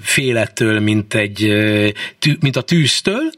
[0.00, 1.39] félettől, mint egy
[2.40, 3.30] mint a tűztől,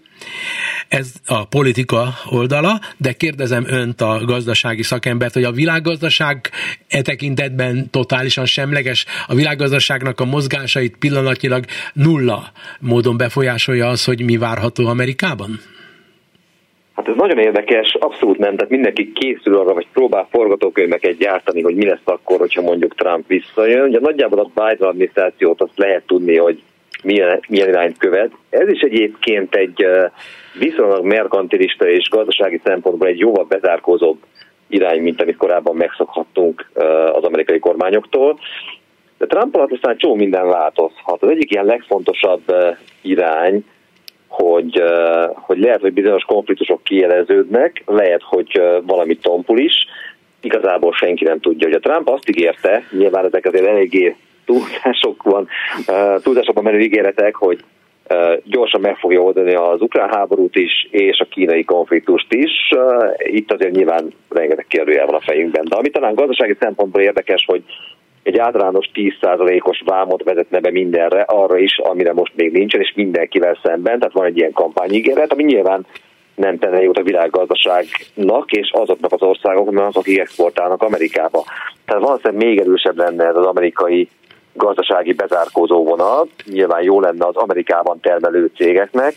[0.88, 6.50] ez a politika oldala, de kérdezem önt a gazdasági szakembert, hogy a világgazdaság
[6.88, 12.42] e tekintetben totálisan semleges, a világgazdaságnak a mozgásait pillanatnyilag nulla
[12.80, 15.60] módon befolyásolja az, hogy mi várható Amerikában?
[16.94, 21.74] Hát ez nagyon érdekes, abszolút nem, tehát mindenki készül arra, vagy próbál forgatókönyveket gyártani, hogy
[21.74, 23.88] mi lesz akkor, hogyha mondjuk Trump visszajön.
[23.88, 26.62] Ugye nagyjából a Biden adminisztrációt azt lehet tudni, hogy
[27.02, 28.30] milyen, milyen irányt követ.
[28.50, 29.86] Ez is egyébként egy
[30.58, 34.18] viszonylag merkantilista és gazdasági szempontból egy jóval bezárkózóbb
[34.68, 36.70] irány, mint amit korábban megszokhattunk
[37.12, 38.38] az amerikai kormányoktól.
[39.18, 41.22] De Trump alatt aztán csó minden változhat.
[41.22, 42.42] Az egyik ilyen legfontosabb
[43.02, 43.64] irány,
[44.28, 44.82] hogy,
[45.34, 49.86] hogy lehet, hogy bizonyos konfliktusok kijeleződnek, lehet, hogy valami tompul is,
[50.40, 51.66] igazából senki nem tudja.
[51.66, 55.48] Hogy a Trump azt ígérte, nyilván ezek azért eléggé túlzásokban,
[56.22, 57.64] túlzásokban menő ígéretek, hogy
[58.44, 62.50] gyorsan meg fogja oldani az ukrán háborút is, és a kínai konfliktust is.
[63.16, 65.64] Itt azért nyilván rengeteg kérdőjel van a fejünkben.
[65.68, 67.62] De ami talán gazdasági szempontból érdekes, hogy
[68.22, 73.58] egy általános 10%-os vámot vezetne be mindenre, arra is, amire most még nincsen, és mindenkivel
[73.62, 73.98] szemben.
[73.98, 75.86] Tehát van egy ilyen kampányígéret, ami nyilván
[76.34, 81.44] nem tenne jót a világgazdaságnak és azoknak az országoknak, akik exportálnak Amerikába.
[81.84, 84.08] Tehát valószínűleg még erősebb lenne ez az amerikai
[84.52, 86.28] gazdasági bezárkózó vonal.
[86.44, 89.14] Nyilván jó lenne az Amerikában termelő cégeknek,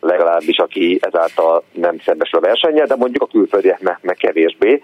[0.00, 4.82] legalábbis aki ezáltal nem szembesül a versennyel, de mondjuk a külföldiek meg, kevésbé.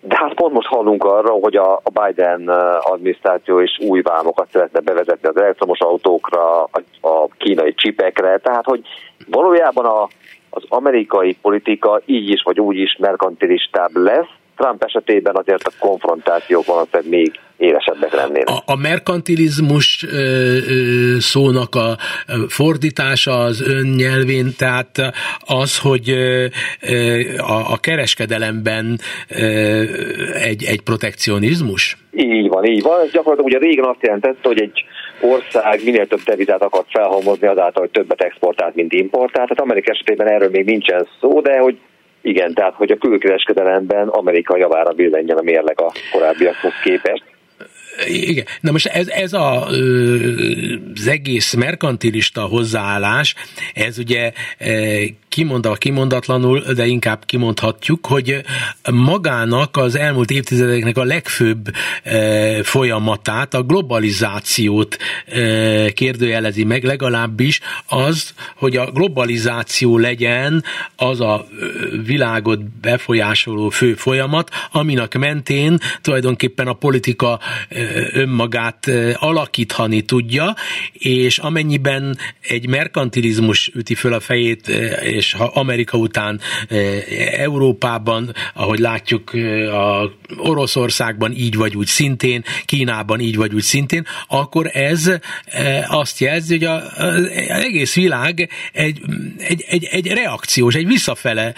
[0.00, 2.48] De hát pont most hallunk arra, hogy a, Biden
[2.80, 6.62] adminisztráció is új vámokat szeretne bevezetni az elektromos autókra,
[7.00, 8.82] a kínai csipekre, tehát hogy
[9.26, 10.08] valójában a,
[10.50, 16.66] az amerikai politika így is vagy úgy is merkantilistább lesz, Trump esetében azért a konfrontációk
[16.66, 18.48] valószínűleg még élesebbek lennének.
[18.48, 21.96] A, a merkantilizmus ö, ö, szónak a
[22.48, 24.90] fordítása az ön nyelvén, tehát
[25.46, 26.46] az, hogy ö,
[27.36, 29.82] a, a kereskedelemben ö,
[30.32, 31.96] egy, egy protekcionizmus?
[32.12, 33.00] Így van, így van.
[33.00, 34.84] Ez gyakorlatilag ugye régen azt jelentette, hogy egy
[35.20, 39.48] ország minél több devizát akart felhalmozni azáltal, hogy többet exportált, mint importált.
[39.48, 41.78] Tehát Amerika esetében erről még nincsen szó, de hogy
[42.26, 47.35] igen, tehát hogy a külkereskedelemben Amerika javára billenjen a mérleg a korábbiakhoz képest.
[48.06, 48.44] Igen.
[48.60, 53.34] Na most ez, ez a, az egész merkantilista hozzáállás,
[53.74, 54.32] ez ugye
[55.36, 58.40] kimondva kimondatlanul, de inkább kimondhatjuk, hogy
[58.92, 61.70] magának az elmúlt évtizedeknek a legfőbb
[62.62, 64.96] folyamatát, a globalizációt
[65.94, 70.64] kérdőjelezi meg, legalábbis az, hogy a globalizáció legyen
[70.96, 71.46] az a
[72.06, 77.40] világot befolyásoló fő folyamat, aminek mentén tulajdonképpen a politika
[78.12, 80.54] önmagát alakítani tudja,
[80.92, 84.68] és amennyiben egy merkantilizmus üti föl a fejét,
[85.02, 86.40] és ha Amerika után
[87.32, 89.32] Európában, ahogy látjuk
[89.72, 95.10] a Oroszországban így vagy úgy szintén, Kínában így vagy úgy szintén, akkor ez
[95.88, 99.00] azt jelzi, hogy az egész világ egy,
[99.38, 101.54] egy, egy, egy reakciós, egy visszafele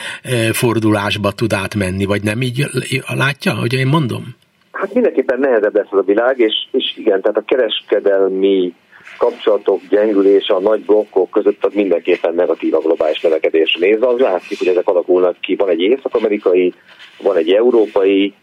[0.53, 2.67] fordulásba tud átmenni, vagy nem így
[3.07, 4.37] látja, hogy én mondom?
[4.73, 8.75] Hát mindenképpen nehezebb lesz az a világ, és, és igen, tehát a kereskedelmi
[9.19, 14.07] kapcsolatok gyengülése a nagy blokkok között az mindenképpen negatív a globális növekedés nézve.
[14.07, 15.55] Az látszik, hogy ezek alakulnak ki.
[15.55, 16.75] Van egy észak-amerikai,
[17.23, 18.35] van egy európai,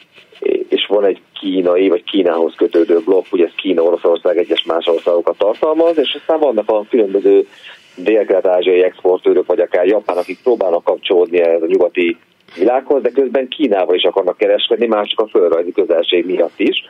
[0.70, 5.38] és van egy kínai, vagy Kínához kötődő blokk, ugye ez Kína, Oroszország, egyes más országokat
[5.38, 7.48] tartalmaz, és aztán vannak a különböző
[7.96, 12.18] dél-kelet-ázsiai exportőrök, vagy akár Japán, akik próbálnak kapcsolódni ez a nyugati
[12.56, 16.84] világhoz, de közben Kínával is akarnak kereskedni, már csak a földrajzi közelség miatt is.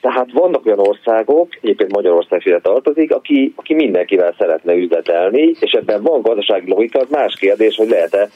[0.00, 6.02] Tehát vannak olyan országok, egyébként Magyarország ide tartozik, aki, aki mindenkivel szeretne üzletelni, és ebben
[6.02, 8.28] van gazdasági logika, az más kérdés, hogy lehet-e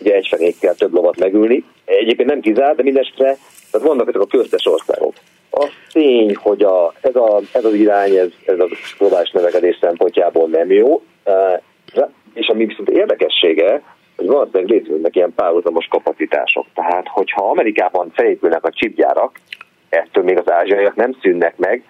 [0.00, 1.64] ugye egy fenékkel több lovat megülni.
[1.84, 3.36] Egyébként nem kizárt, de mindestre
[3.70, 5.14] tehát vannak ezek a köztes országok.
[5.50, 10.48] Az tény, hogy a, ez, a, ez az irány, ez, ez a globális növekedés szempontjából
[10.48, 11.02] nem jó,
[12.34, 13.82] és ami viszont érdekessége,
[14.16, 16.66] hogy valószínűleg létrejönnek ilyen párhuzamos kapacitások.
[16.74, 19.40] Tehát, hogyha Amerikában felépülnek a csipgyárak,
[19.88, 21.82] ettől még az ázsiaiak nem szűnnek meg,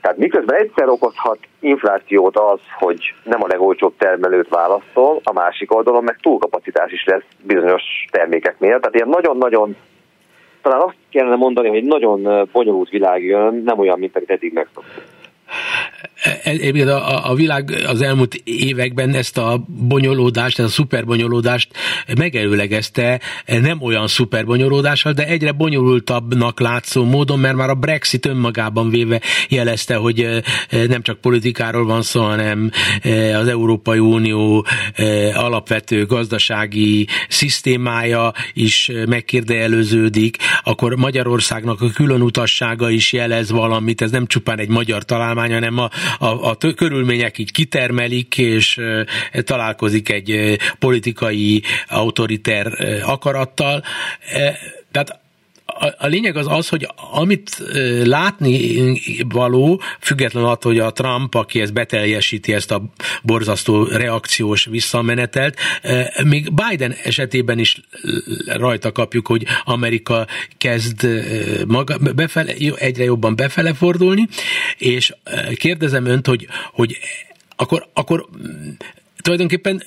[0.00, 6.04] tehát miközben egyszer okozhat inflációt az, hogy nem a legolcsóbb termelőt választol, a másik oldalon
[6.04, 8.80] meg túlkapacitás is lesz bizonyos termékeknél.
[8.80, 9.76] Tehát ilyen nagyon-nagyon,
[10.62, 15.02] talán azt kellene mondani, hogy nagyon bonyolult világ jön, nem olyan, mint amit eddig megszoktuk.
[16.22, 21.68] E, e, a, a világ az elmúlt években ezt a bonyolódást, ezt a szuperbonyolódást
[22.16, 29.20] megelőlegezte nem olyan szuperbonyolódással, de egyre bonyolultabbnak látszó módon, mert már a Brexit önmagában véve
[29.48, 30.42] jelezte, hogy e,
[30.86, 32.70] nem csak politikáról van szó, hanem
[33.34, 34.66] az Európai Unió
[35.34, 44.26] alapvető gazdasági szisztémája is megkérdeelőződik, akkor Magyarországnak a külön utassága is jelez valamit, ez nem
[44.26, 45.87] csupán egy magyar találmány, hanem a,
[46.18, 48.80] a, a körülmények így kitermelik, és
[49.32, 52.72] találkozik egy politikai autoriter
[53.04, 53.82] akarattal.
[54.90, 55.20] Tehát
[55.78, 57.62] a, a lényeg az az, hogy amit
[58.04, 58.82] látni
[59.28, 62.82] való, független attól, hogy a Trump, aki ezt beteljesíti, ezt a
[63.22, 65.58] borzasztó reakciós visszamenetelt,
[66.24, 67.80] még Biden esetében is
[68.46, 70.26] rajta kapjuk, hogy Amerika
[70.58, 71.06] kezd
[71.66, 74.28] maga, befele, egyre jobban befele fordulni,
[74.78, 75.14] és
[75.54, 76.98] kérdezem önt, hogy, hogy
[77.56, 78.28] akkor, akkor
[79.22, 79.82] tulajdonképpen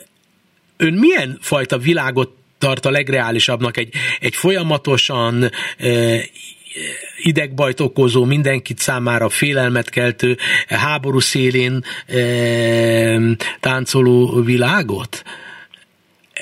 [0.78, 5.50] ön milyen fajta világot tart a legreálisabbnak egy, egy folyamatosan
[7.18, 10.36] idegbajt okozó, mindenkit számára félelmet keltő,
[10.68, 11.84] háború szélén
[13.60, 15.24] táncoló világot?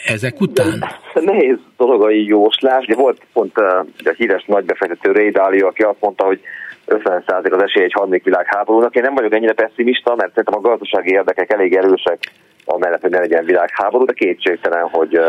[0.06, 0.84] Ezek után?
[1.14, 2.84] Nehéz dolog a jóslás.
[2.86, 3.86] Ugye volt pont a
[4.18, 6.40] híres nagybefektető Ray Dalio, aki azt mondta, hogy
[6.88, 8.96] 50% az esély egy harmadik világháborúnak.
[8.96, 12.20] Én nem vagyok ennyire pessimista, mert szerintem a gazdasági érdekek elég erősek
[12.66, 15.20] amellett, hogy ne legyen világháború, de kétségtelen, hogy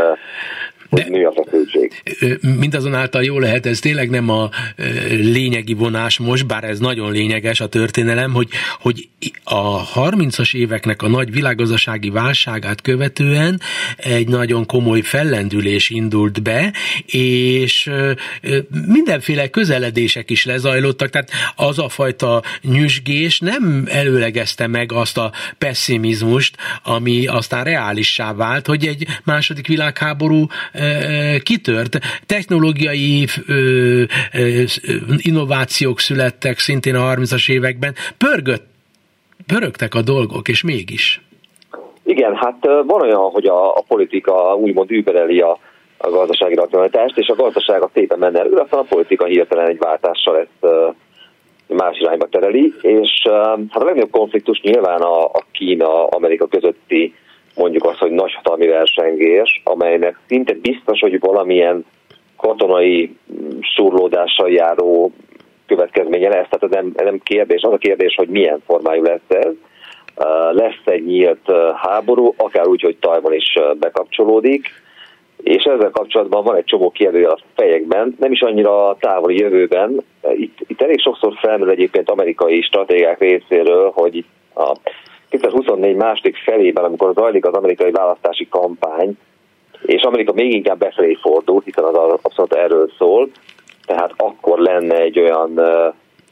[0.90, 2.02] hogy nő a feszültség.
[2.58, 4.50] Mindazonáltal jó lehet, ez tényleg nem a
[5.10, 8.48] lényegi vonás most, bár ez nagyon lényeges a történelem, hogy,
[8.80, 9.08] hogy
[9.44, 13.60] a 30-as éveknek a nagy világgazdasági válságát követően
[13.96, 16.72] egy nagyon komoly fellendülés indult be,
[17.06, 17.90] és
[18.86, 26.56] mindenféle közeledések is lezajlottak, tehát az a fajta nyüzsgés nem előlegezte meg azt a pessimizmust,
[26.82, 30.46] ami aztán reálissá vált, hogy egy második világháború
[31.42, 31.98] kitört.
[32.26, 33.26] Technológiai
[35.16, 38.66] innovációk születtek szintén a 30-as években, pörgött,
[39.46, 41.20] pörögtek a dolgok, és mégis.
[42.02, 45.58] Igen, hát van olyan, hogy a, a politika úgymond übereli a,
[45.98, 49.78] a gazdasági racionalitást, és a gazdaság a szépen menne előre, aztán a politika hirtelen egy
[49.78, 50.72] váltással ezt
[51.66, 53.10] más irányba tereli, és
[53.68, 57.14] hát a legnagyobb konfliktus nyilván a, a Kína-Amerika közötti
[57.54, 61.84] mondjuk azt, hogy nagyhatalmi versengés, amelynek szinte biztos, hogy valamilyen
[62.36, 63.16] katonai
[63.60, 65.12] surlódással járó
[65.66, 66.48] következménye lesz.
[66.48, 69.52] Tehát ez nem, nem kérdés, az a kérdés, hogy milyen formájú lesz ez.
[70.52, 74.68] Lesz egy nyílt háború, akár úgy, hogy Tajvan is bekapcsolódik,
[75.42, 80.04] és ezzel kapcsolatban van egy csomó kérdő a fejekben, nem is annyira a távoli jövőben.
[80.32, 84.76] Itt, itt elég sokszor felmerül egyébként amerikai stratégiák részéről, hogy itt a
[85.30, 89.18] 2024 második felében, amikor zajlik az amerikai választási kampány,
[89.82, 93.28] és Amerika még inkább befelé fordul, hiszen az abszolút erről szól,
[93.86, 95.60] tehát akkor lenne egy olyan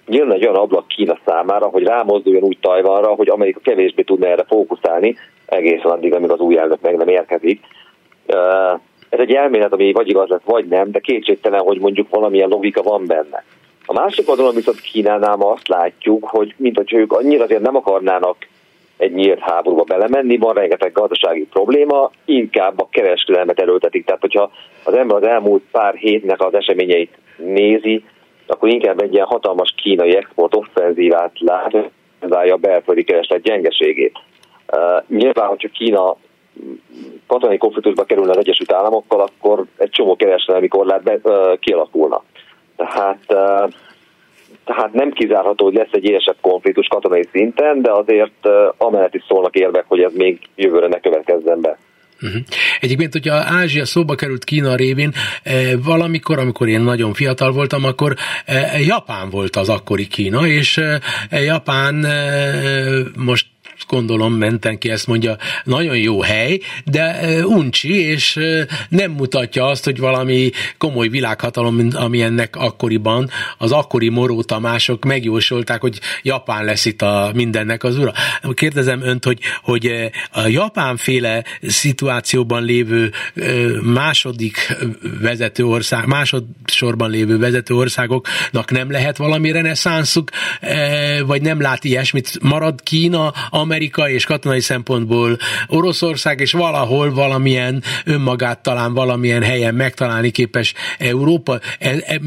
[0.07, 4.45] nyílna egy olyan ablak Kína számára, hogy rámozduljon úgy Tajvanra, hogy Amerika kevésbé tudna erre
[4.45, 7.61] fókuszálni, egészen addig, amíg az új elnök meg nem érkezik.
[9.09, 12.83] Ez egy elmélet, ami vagy igaz lett, vagy nem, de kétségtelen, hogy mondjuk valamilyen logika
[12.83, 13.45] van benne.
[13.87, 17.77] A másik oldalon viszont Kínánál ma azt látjuk, hogy mint hogy ők annyira azért nem
[17.77, 18.37] akarnának
[18.99, 24.05] egy nyílt háborúba belemenni, van rengeteg gazdasági probléma, inkább a kereskedelmet erőltetik.
[24.05, 24.51] Tehát, hogyha
[24.85, 28.05] az ember az elmúlt pár hétnek az eseményeit nézi,
[28.47, 31.91] akkor inkább egy ilyen hatalmas kínai export offenzívát lát,
[32.51, 34.19] a belföldi kereslet gyengeségét.
[34.73, 36.17] Uh, nyilván, hogyha Kína
[37.27, 42.23] katonai konfliktusba kerülne az Egyesült Államokkal, akkor egy csomó kereskedelmi korlát be, uh, kialakulna.
[42.77, 43.73] Tehát uh,
[44.75, 49.55] tehát nem kizárható, hogy lesz egy élesebb konfliktus katonai szinten, de azért amellett is szólnak
[49.55, 51.79] érvek, hogy ez még jövőre ne következzen be.
[52.23, 52.43] Uh-huh.
[52.81, 55.13] Egyébként, hogyha Ázsia szóba került Kína révén,
[55.85, 58.15] valamikor, amikor én nagyon fiatal voltam, akkor
[58.87, 60.81] Japán volt az akkori Kína, és
[61.31, 62.07] Japán
[63.17, 63.47] most
[63.89, 68.39] gondolom menten ki ezt mondja, nagyon jó hely, de uncsi, és
[68.89, 75.81] nem mutatja azt, hogy valami komoly világhatalom, ami ennek akkoriban az akkori Moró Tamások megjósolták,
[75.81, 78.13] hogy Japán lesz itt a mindennek az ura.
[78.55, 83.13] Kérdezem önt, hogy, hogy a japánféle szituációban lévő
[83.83, 84.77] második
[85.21, 90.31] vezető ország, másodszorban lévő vezető országoknak nem lehet valami reneszánszuk,
[91.27, 92.39] vagy nem lát ilyesmit?
[92.43, 93.33] Marad Kína,
[93.69, 95.37] Amerika és katonai szempontból
[95.69, 101.53] Oroszország, és valahol valamilyen önmagát talán valamilyen helyen megtalálni képes Európa.
[101.79, 102.21] E, e,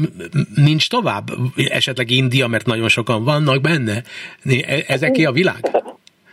[0.64, 1.24] nincs tovább?
[1.68, 4.02] Esetleg India, mert nagyon sokan vannak benne?
[4.44, 5.60] E, ezeké a világ?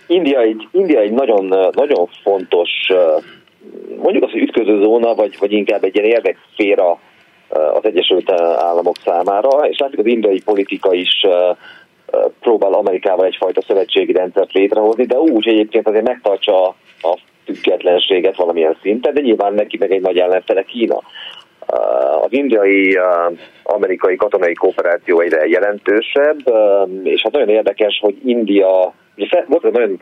[0.08, 2.70] India egy, India egy nagyon, nagyon fontos,
[4.02, 7.00] mondjuk az, hogy ütköző zóna, vagy, vagy inkább egy ilyen érdekszféra
[7.50, 11.26] az Egyesült Államok számára, és látjuk az indiai politika is
[12.40, 16.68] próbál Amerikával egyfajta szövetségi rendszert létrehozni, de úgy egyébként azért megtartsa
[17.02, 21.02] a függetlenséget valamilyen szinten, de nyilván neki meg egy nagy ellenfele Kína.
[22.22, 23.00] Az indiai
[23.64, 26.40] amerikai katonai kooperáció egyre jelentősebb,
[27.04, 28.94] és hát nagyon érdekes, hogy India,
[29.48, 30.02] volt egy nagyon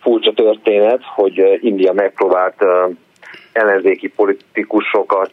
[0.00, 2.64] furcsa történet, hogy India megpróbált
[3.52, 5.32] ellenzéki politikusokat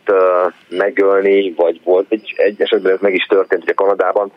[0.69, 4.31] megölni, vagy volt egy, egy esetben ez meg is történt, ugye Kanadában,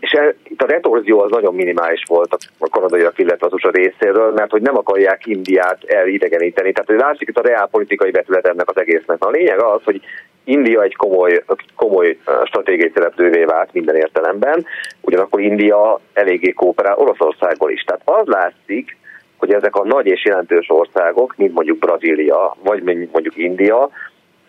[0.00, 4.32] és el, itt a retorzió az nagyon minimális volt a kanadaiak, illetve az USA részéről,
[4.32, 6.72] mert hogy nem akarják Indiát elidegeníteni.
[6.72, 9.24] Tehát hogy látszik itt a reálpolitikai vetület ennek az egésznek.
[9.24, 10.00] A lényeg az, hogy
[10.44, 11.42] India egy komoly,
[11.76, 14.66] komoly stratégiai szereplővé vált minden értelemben,
[15.00, 17.82] ugyanakkor India eléggé kooperál Oroszországból is.
[17.82, 18.96] Tehát az látszik,
[19.36, 23.90] hogy ezek a nagy és jelentős országok, mint mondjuk Brazília, vagy mondjuk India,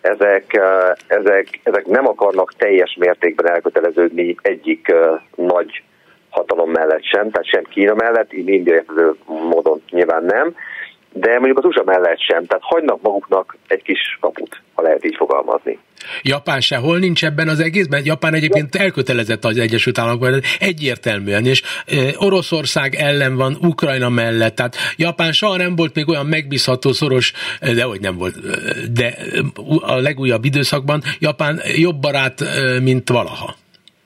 [0.00, 0.60] ezek,
[1.06, 4.92] ezek, ezek nem akarnak teljes mértékben elköteleződni egyik
[5.34, 5.82] nagy
[6.30, 8.82] hatalom mellett sem, tehát sem Kína mellett, így India
[9.26, 10.54] módon nyilván nem,
[11.12, 15.16] de mondjuk az USA mellett sem, tehát hagynak maguknak egy kis kaput, ha lehet így
[15.16, 15.78] fogalmazni.
[16.22, 18.02] Japán sehol nincs ebben az egészben.
[18.04, 21.62] Japán egyébként elkötelezett az Egyesült Államokban, egyértelműen, és
[22.16, 27.82] Oroszország ellen van, Ukrajna mellett, tehát Japán soha nem volt még olyan megbízható, szoros, de
[27.82, 28.34] hogy nem volt,
[28.92, 29.14] de
[29.80, 32.44] a legújabb időszakban Japán jobb barát,
[32.82, 33.54] mint valaha.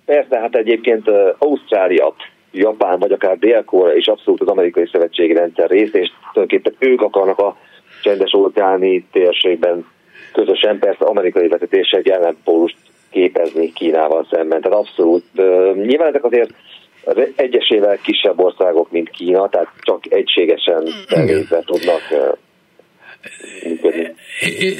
[0.04, 1.06] Persze, hát egyébként
[1.38, 2.14] Ausztrália,
[2.52, 7.38] Japán, vagy akár Dél-Korea és abszolút az amerikai szövetségi rendszer része, és tulajdonképpen ők akarnak
[7.38, 7.56] a
[8.02, 9.86] csendes óceáni térségben
[10.32, 12.76] közösen persze amerikai vezetése egy ellenpólust
[13.10, 14.60] képezni Kínával szemben.
[14.60, 15.24] Tehát abszolút.
[15.74, 16.50] Nyilván ezek azért
[17.04, 22.00] az egyesével kisebb országok, mint Kína, tehát csak egységesen felvétve tudnak.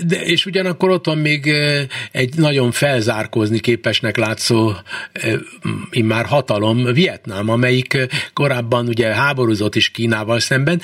[0.06, 1.52] De, és ugyanakkor ott van még
[2.12, 4.72] egy nagyon felzárkózni képesnek látszó
[5.90, 7.98] immár hatalom, Vietnám, amelyik
[8.32, 10.80] korábban ugye háborúzott is Kínával szemben,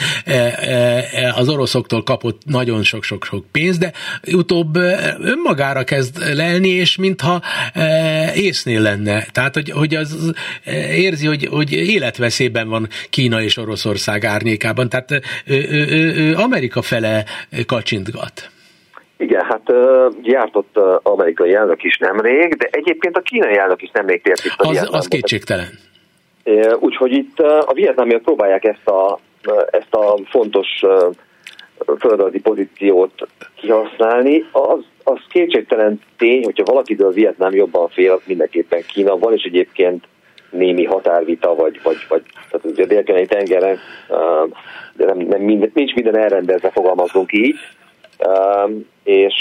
[1.34, 3.92] az oroszoktól kapott nagyon sok-sok-sok pénzt, de
[4.32, 4.76] utóbb
[5.20, 7.42] önmagára kezd lelni, és mintha
[8.34, 9.26] észnél lenne.
[9.32, 10.32] Tehát, hogy, hogy az
[10.94, 16.82] érzi, hogy, hogy életveszélyben van Kína és Oroszország árnyékában, tehát ő, ő, ő, ő Amerika
[16.82, 17.24] fele
[17.66, 18.50] kacsintgat.
[19.16, 19.72] Igen, hát
[20.22, 24.68] jártott amerikai elnök is nemrég, de egyébként a kínai elnök is nemrég tért itt a
[24.68, 25.78] Az, az kétségtelen.
[26.78, 29.18] Úgyhogy itt a vietnámiak próbálják ezt a,
[29.70, 30.68] ezt a fontos
[31.98, 33.26] földrajzi pozíciót
[33.56, 34.44] kihasználni.
[34.52, 40.04] Az, az kétségtelen tény, hogyha valakitől Vietnám jobban fél, mindenképpen Kína van, és egyébként
[40.50, 43.78] némi határvita, vagy, vagy, vagy tehát a délkenei tengeren,
[44.87, 47.54] de nem, nem minden, nincs minden elrendezve, fogalmazunk így,
[49.04, 49.34] és,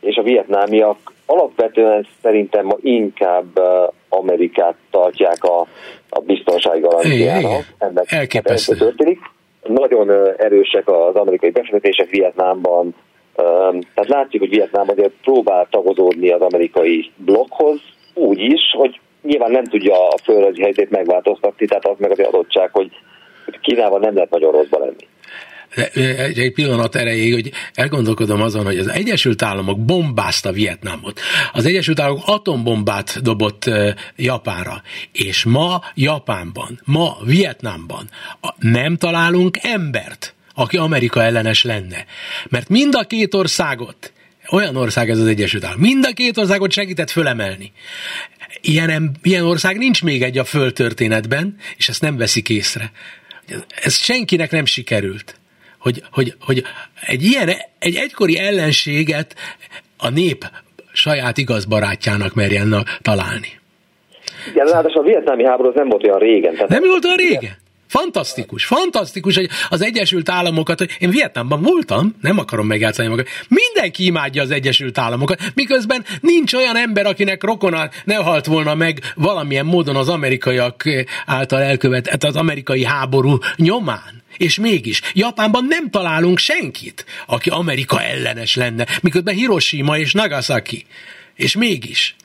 [0.00, 3.60] és a vietnámiak alapvetően szerintem ma inkább
[4.08, 5.66] Amerikát tartják a,
[6.08, 7.64] a biztonsági garanciának.
[7.78, 8.76] Ennek Elképesztő.
[8.76, 9.18] történik.
[9.62, 12.94] Nagyon erősek az amerikai befektetések Vietnámban,
[13.94, 17.80] tehát látszik, hogy Vietnám azért próbál tagozódni az amerikai blokkhoz,
[18.14, 22.70] úgy is, hogy nyilván nem tudja a földrajzi helyzetét megváltoztatni, tehát az meg az adottság,
[22.72, 22.90] hogy
[23.60, 25.06] Kínával nem lehet nagyon rosszba lenni.
[26.34, 31.20] Egy pillanat erejéig, hogy elgondolkodom azon, hogy az Egyesült Államok bombázta Vietnámot.
[31.52, 33.70] Az Egyesült Államok atombombát dobott
[34.16, 34.82] Japánra.
[35.12, 38.08] És ma Japánban, ma Vietnámban
[38.58, 42.04] nem találunk embert, aki Amerika ellenes lenne.
[42.48, 44.12] Mert mind a két országot
[44.50, 45.84] olyan ország ez az Egyesült Államok.
[45.84, 47.72] Mind a két országot segített fölemelni.
[48.60, 52.92] Ilyen, ilyen ország nincs még egy a földtörténetben, és ezt nem veszik észre.
[53.82, 55.34] Ez senkinek nem sikerült.
[55.78, 56.62] Hogy, hogy, hogy
[57.06, 59.34] egy ilyen, egy egykori ellenséget
[59.96, 60.44] a nép
[60.92, 63.60] saját igaz barátjának merjen találni.
[64.50, 66.54] Igen, ráadásul a vietnámi háború az nem volt olyan régen.
[66.54, 67.56] Tehát nem volt olyan régen?
[67.94, 74.42] Fantasztikus, fantasztikus, hogy az Egyesült Államokat, én Vietnámban voltam, nem akarom megjátszani magam, mindenki imádja
[74.42, 79.96] az Egyesült Államokat, miközben nincs olyan ember, akinek rokona ne halt volna meg valamilyen módon
[79.96, 80.84] az amerikaiak
[81.26, 84.22] által elkövetett, az amerikai háború nyomán.
[84.36, 90.86] És mégis, Japánban nem találunk senkit, aki Amerika ellenes lenne, miközben Hiroshima és Nagasaki.
[91.34, 92.16] És mégis.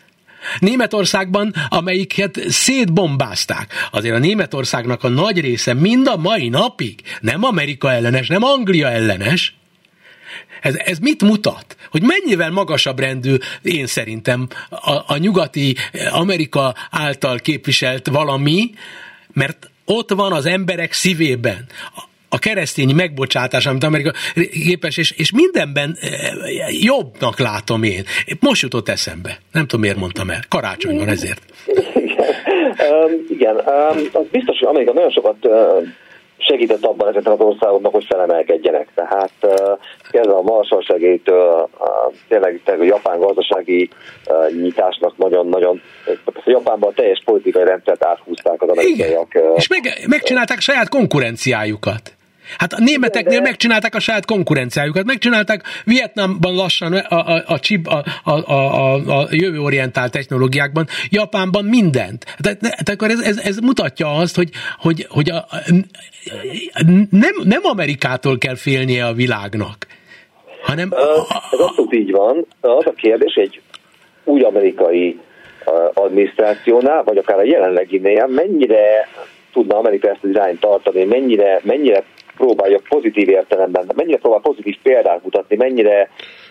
[0.60, 3.74] Németországban, amelyiket szétbombázták.
[3.92, 8.88] Azért a Németországnak a nagy része mind a mai napig nem Amerika ellenes, nem Anglia
[8.88, 9.54] ellenes,
[10.62, 11.76] ez, ez mit mutat?
[11.90, 15.76] Hogy mennyivel magasabb rendű, én szerintem, a, a nyugati
[16.12, 18.70] Amerika által képviselt valami,
[19.34, 21.66] mert ott van az emberek szívében
[22.30, 24.12] a keresztény megbocsátás, amit Amerika
[24.66, 26.10] képes, és, és mindenben eh,
[26.84, 28.04] jobbnak látom én.
[28.40, 29.38] Most jutott eszembe.
[29.52, 30.40] Nem tudom, miért mondtam el.
[30.50, 31.42] Karácsony van ezért.
[31.96, 32.28] Igen,
[32.92, 33.56] um, igen.
[33.56, 35.88] Um, az biztos, hogy Amerika nagyon sokat uh,
[36.38, 38.88] segített abban ezeknek az országoknak, hogy felemelkedjenek.
[38.96, 39.52] Tehát uh,
[40.12, 43.90] kezdve a Marshall segélytől, uh, tényleg a japán gazdasági
[44.28, 45.82] uh, nyitásnak nagyon-nagyon,
[46.46, 49.32] Japánban a teljes politikai rendszert áthúzták az amerikaiak.
[49.34, 52.18] Uh, és meg, megcsinálták saját konkurenciájukat.
[52.58, 58.04] Hát a németeknél megcsinálták a saját konkurenciájukat, megcsinálták Vietnámban lassan a, a, a, chip, a,
[58.24, 62.26] a, a, a jövőorientált technológiákban, Japánban mindent.
[62.38, 65.46] Tehát, tehát akkor ez, ez, ez mutatja azt, hogy, hogy, hogy a,
[67.10, 69.88] nem, nem Amerikától kell félnie a világnak,
[70.62, 70.90] hanem...
[71.52, 72.46] Ez abszolút így van.
[72.62, 73.62] Az a kérdés, egy
[74.24, 75.20] új amerikai
[75.94, 79.08] adminisztrációnál, vagy akár a jelenleginél, mennyire
[79.54, 82.04] tudna Amerika ezt az irányt tartani, mennyire, mennyire
[82.40, 86.10] próbálja pozitív értelemben, mennyire próbál pozitív példát mutatni, mennyire,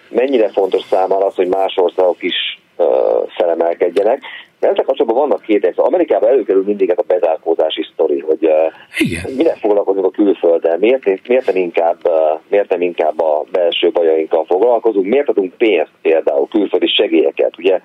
[0.09, 2.87] mennyire fontos számára az, hogy más országok is uh,
[3.29, 4.23] felemelkedjenek.
[4.61, 8.73] Mert ezzel kapcsolatban vannak két szóval Amerikában előkerül mindig ez a bezárkózási sztori, hogy uh,
[8.99, 9.33] Igen.
[9.37, 10.79] Mire foglalkozunk a külfölddel?
[10.79, 11.99] Miért, miért, nem inkább,
[12.49, 15.07] miért nem inkább a belső bajainkkal foglalkozunk?
[15.07, 17.59] Miért adunk pénzt például külföldi segélyeket?
[17.59, 17.81] Ugye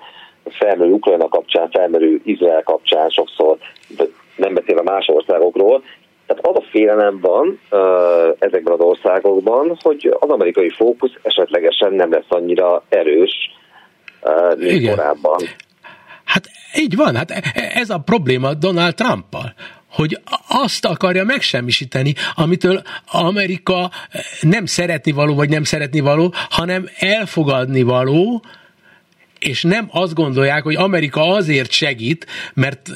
[0.50, 3.56] felmerül Ukrajna kapcsán, felmerül Izrael kapcsán sokszor,
[3.96, 4.04] de
[4.36, 5.82] nem beszélve más országokról.
[6.26, 7.60] Tehát az a félelem van
[8.38, 13.32] ezekben az országokban, hogy az amerikai fókusz esetlegesen nem lesz annyira erős,
[14.56, 14.96] mint Igen.
[14.96, 15.40] korábban.
[16.24, 16.44] Hát
[16.76, 17.30] így van, hát
[17.74, 19.54] ez a probléma Donald Trumpal
[19.94, 20.18] hogy
[20.48, 23.90] azt akarja megsemmisíteni, amitől Amerika
[24.40, 28.42] nem szeretni való, vagy nem szeretni való, hanem elfogadni való,
[29.46, 32.90] és nem azt gondolják, hogy Amerika azért segít, mert,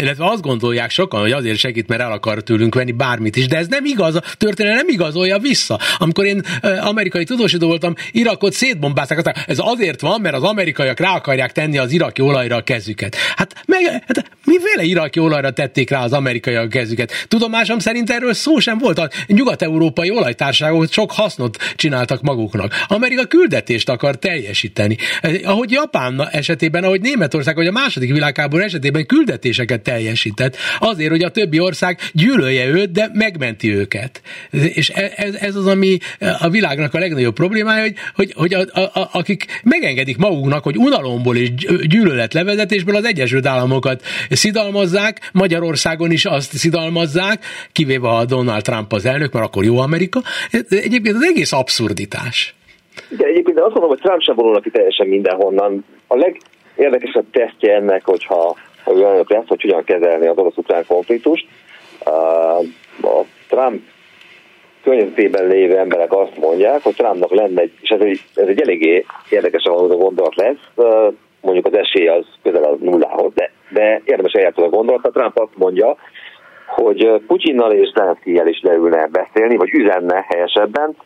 [0.00, 3.56] illetve azt gondolják sokan, hogy azért segít, mert el akar tőlünk venni bármit is, de
[3.56, 5.78] ez nem igaz, a történelem nem igazolja vissza.
[5.98, 6.42] Amikor én
[6.80, 11.92] amerikai tudósító voltam, Irakot szétbombázták, ez azért van, mert az amerikaiak rá akarják tenni az
[11.92, 13.16] iraki olajra a kezüket.
[13.36, 17.12] Hát, meg, hát miféle iraki olajra tették rá az amerikaiak a kezüket?
[17.28, 18.98] Tudomásom szerint erről szó sem volt.
[18.98, 22.84] A nyugat-európai olajtárságok sok hasznot csináltak maguknak.
[22.86, 24.96] Amerika küldetést akar teljesíteni.
[25.44, 31.30] Ahogy Japán esetében, ahogy Németország, vagy a második világháború esetében küldetéseket teljesített, azért, hogy a
[31.30, 34.22] többi ország gyűlölje őt, de megmenti őket.
[34.50, 35.98] És e, ez, ez az, ami
[36.38, 40.76] a világnak a legnagyobb problémája, hogy, hogy, hogy a, a, a, akik megengedik maguknak, hogy
[40.76, 41.50] unalomból és
[41.82, 49.32] gyűlöletlevezetésből az Egyesült Államokat szidalmazzák, Magyarországon is azt szidalmazzák, kivéve a Donald Trump az elnök,
[49.32, 50.22] mert akkor jó Amerika.
[50.68, 52.54] Egyébként az egész abszurditás.
[53.10, 55.84] Igen, egyébként azt mondom, hogy Trump sem vonulnak ki teljesen mindenhonnan.
[56.06, 61.46] A legérdekesebb tesztje ennek, hogyha ha olyanok lesz, hogy hogyan kezelni az orosz-ukrán konfliktust.
[63.02, 63.80] A Trump
[64.82, 69.04] környezetében lévő emberek azt mondják, hogy Trumpnak lenne egy, és ez egy, ez egy eléggé
[69.28, 70.86] érdekes a gondolat lesz,
[71.40, 75.12] mondjuk az esély az közel a nullához, de, de érdemes eljátszani a gondolat.
[75.12, 75.96] Trump azt mondja,
[76.66, 80.96] hogy Putyinnal és Zelenszkijel is leülne beszélni, vagy üzenne helyesebben,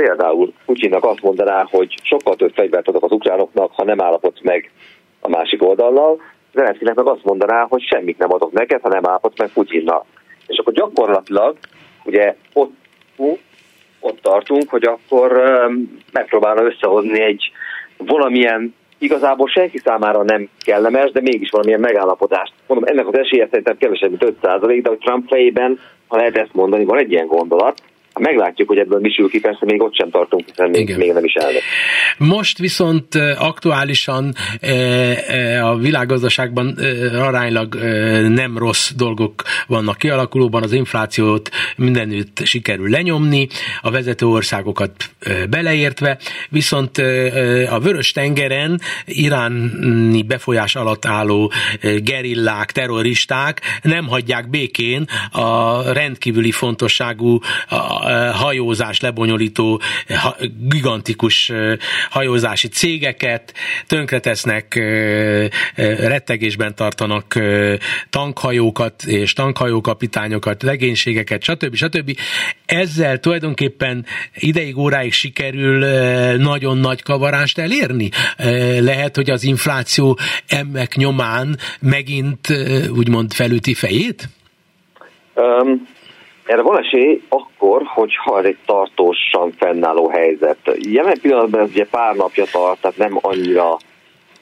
[0.00, 4.70] például Putyinnak azt mondaná, hogy sokkal több fegyvert adok az ukránoknak, ha nem állapodsz meg
[5.20, 6.20] a másik oldallal,
[6.54, 10.04] Zelenszkinek meg azt mondaná, hogy semmit nem adok neked, ha nem állapodsz meg Putyinnal.
[10.46, 11.56] És akkor gyakorlatilag
[12.04, 12.72] ugye ott,
[14.00, 15.42] ott tartunk, hogy akkor
[16.12, 17.52] megpróbálna összehozni egy
[17.96, 22.52] valamilyen igazából senki számára nem kellemes, de mégis valamilyen megállapodást.
[22.66, 24.40] Mondom, ennek az esélye szerintem kevesebb, mint 5
[24.82, 25.78] de hogy Trump fejében,
[26.08, 27.82] ha lehet ezt mondani, van egy ilyen gondolat,
[28.20, 31.24] meglátjuk, hogy ebből mi sül ki, persze még ott sem tartunk, hiszen még, még nem
[31.24, 31.62] is elnök.
[32.18, 34.34] Most viszont aktuálisan
[35.62, 36.78] a világgazdaságban
[37.14, 37.74] aránylag
[38.28, 43.48] nem rossz dolgok vannak kialakulóban, az inflációt mindenütt sikerül lenyomni,
[43.80, 44.92] a vezető országokat
[45.50, 46.18] beleértve,
[46.48, 46.98] viszont
[47.70, 51.52] a vörös tengeren iráni befolyás alatt álló
[52.02, 57.38] gerillák, terroristák nem hagyják békén a rendkívüli fontosságú
[58.32, 59.80] hajózás lebonyolító
[60.68, 61.52] gigantikus
[62.10, 63.54] hajózási cégeket,
[63.86, 64.74] tönkretesznek,
[65.98, 67.38] rettegésben tartanak
[68.10, 71.74] tankhajókat és tankhajókapitányokat, legénységeket, stb.
[71.74, 72.16] stb.
[72.66, 74.04] Ezzel tulajdonképpen
[74.34, 75.78] ideig óráig sikerül
[76.36, 78.08] nagyon nagy kavarást elérni.
[78.80, 82.48] Lehet, hogy az infláció emmek nyomán megint
[82.96, 84.28] úgymond felüti fejét?
[85.34, 85.88] Um,
[86.44, 87.22] erre van esély
[87.60, 90.58] akkor, hogyha ez egy tartósan fennálló helyzet.
[90.78, 93.76] Jelen pillanatban ez ugye pár napja tart, tehát nem annyira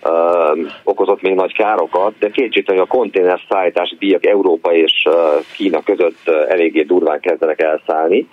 [0.05, 5.15] uh, okozott még nagy károkat, de kétségtelen, hogy a konténer szállítási díjak Európa és uh,
[5.57, 8.29] Kína között uh, eléggé durván kezdenek elszállni.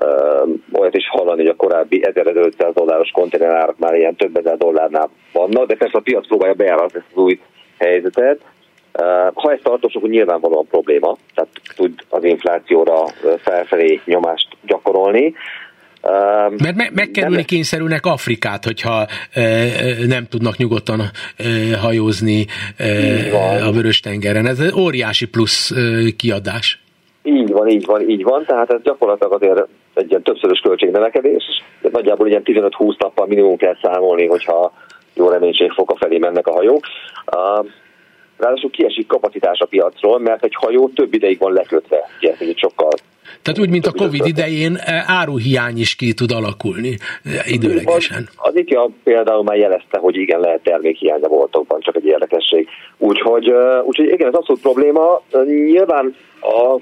[0.00, 5.10] Uh, olyat is hallani, hogy a korábbi 1500 dolláros konténerárak már ilyen több ezer dollárnál
[5.32, 7.40] vannak, de persze a piac próbálja bejáratni ezt az új
[7.78, 8.40] helyzetet.
[9.34, 13.04] Ha ez tartós, akkor nyilvánvalóan probléma, tehát tud az inflációra
[13.42, 15.34] felfelé nyomást gyakorolni.
[16.58, 17.44] Mert me- megkerülni nem...
[17.44, 19.42] kényszerülnek Afrikát, hogyha e,
[20.06, 21.06] nem tudnak nyugodtan e,
[21.78, 24.46] hajózni e, a Vörös-tengeren.
[24.46, 26.82] Ez egy óriási plusz e, kiadás.
[27.22, 28.44] Így van, így van, így van.
[28.44, 31.44] Tehát ez gyakorlatilag azért egy ilyen többszörös költségnövekedés.
[31.92, 34.72] Nagyjából ilyen 15-20 nappal minimum kell számolni, hogyha
[35.14, 36.84] jó reménységfoka felé mennek a hajók.
[38.36, 42.08] Ráadásul kiesik kapacitás a piacról, mert egy hajó több ideig van lekötve.
[42.20, 42.90] Egy sokkal
[43.42, 48.28] tehát úgy, mint a Covid idején e, áruhiány is ki tud alakulni e, időlegesen.
[48.36, 52.68] Az, az IKEA például már jelezte, hogy igen, lehet termékhiány a boltokban, csak egy érdekesség.
[52.98, 53.52] Úgyhogy,
[53.84, 55.22] úgyhogy igen, ez abszolút probléma.
[55.44, 56.80] Nyilván a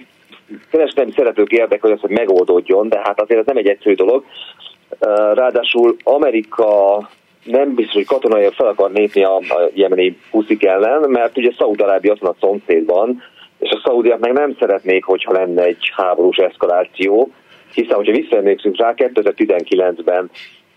[0.70, 4.24] kereskedelmi szeretők érdek, hogy ez hogy megoldódjon, de hát azért ez nem egy egyszerű dolog.
[5.34, 6.98] Ráadásul Amerika
[7.44, 12.12] nem biztos, hogy katonai fel akar népni a, a jemeni puszik ellen, mert ugye Szaúd-Arábia
[12.12, 13.22] ott a szomszédban,
[13.58, 17.32] és a szaudiak meg nem szeretnék, hogyha lenne egy háborús eszkaláció,
[17.74, 20.30] hiszen, hogyha visszaemlékszünk rá, 2019-ben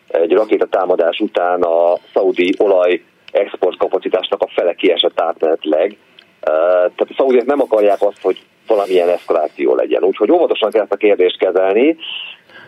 [0.07, 3.01] egy rakétatámadás után a szaudi olaj
[3.32, 5.97] export kapacitásnak a fele kiesett átmenetleg.
[6.39, 10.03] Tehát a szaudiak nem akarják azt, hogy valamilyen eszkaláció legyen.
[10.03, 11.97] Úgyhogy óvatosan kell ezt a kérdést kezelni.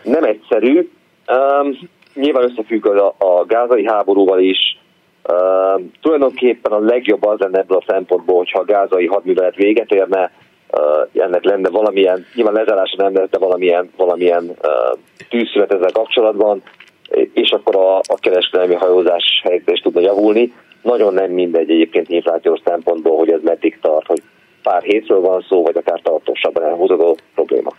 [0.02, 0.90] Nem egyszerű.
[2.14, 4.78] Nyilván összefügg a, a gázai háborúval is.
[5.32, 10.32] Um, tulajdonképpen a legjobb az lenne ebből a szempontból, hogyha a gázai hadművelet véget érne,
[10.70, 14.98] uh, ennek lenne valamilyen, nyilván lezárása nem lesz, de valamilyen, valamilyen uh,
[15.28, 16.62] tűzszület ezzel kapcsolatban,
[17.32, 20.52] és akkor a, a kereskedelmi hajózás helyzet is tudna javulni.
[20.82, 24.22] Nagyon nem mindegy egyébként inflációs szempontból, hogy ez meddig tart, hogy
[24.62, 27.70] pár hétről van szó, vagy akár tartósabban elhúzódó probléma.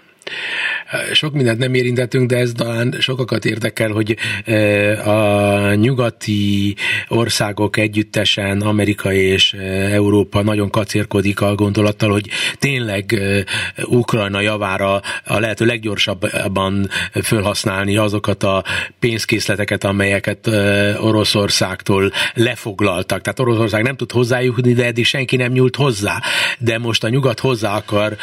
[1.14, 6.76] Sok mindent nem érintettünk, de ez talán sokakat érdekel, hogy e, a nyugati
[7.08, 9.58] országok együttesen, Amerika és e,
[9.94, 13.44] Európa nagyon kacérkodik a gondolattal, hogy tényleg e,
[13.84, 18.64] Ukrajna javára a lehető leggyorsabban felhasználni azokat a
[19.00, 20.48] pénzkészleteket, amelyeket
[21.00, 23.22] Oroszországtól lefoglaltak.
[23.22, 26.22] Tehát Oroszország nem tud hozzájutni, de eddig senki nem nyúlt hozzá.
[26.60, 28.16] De most a nyugat hozzá akar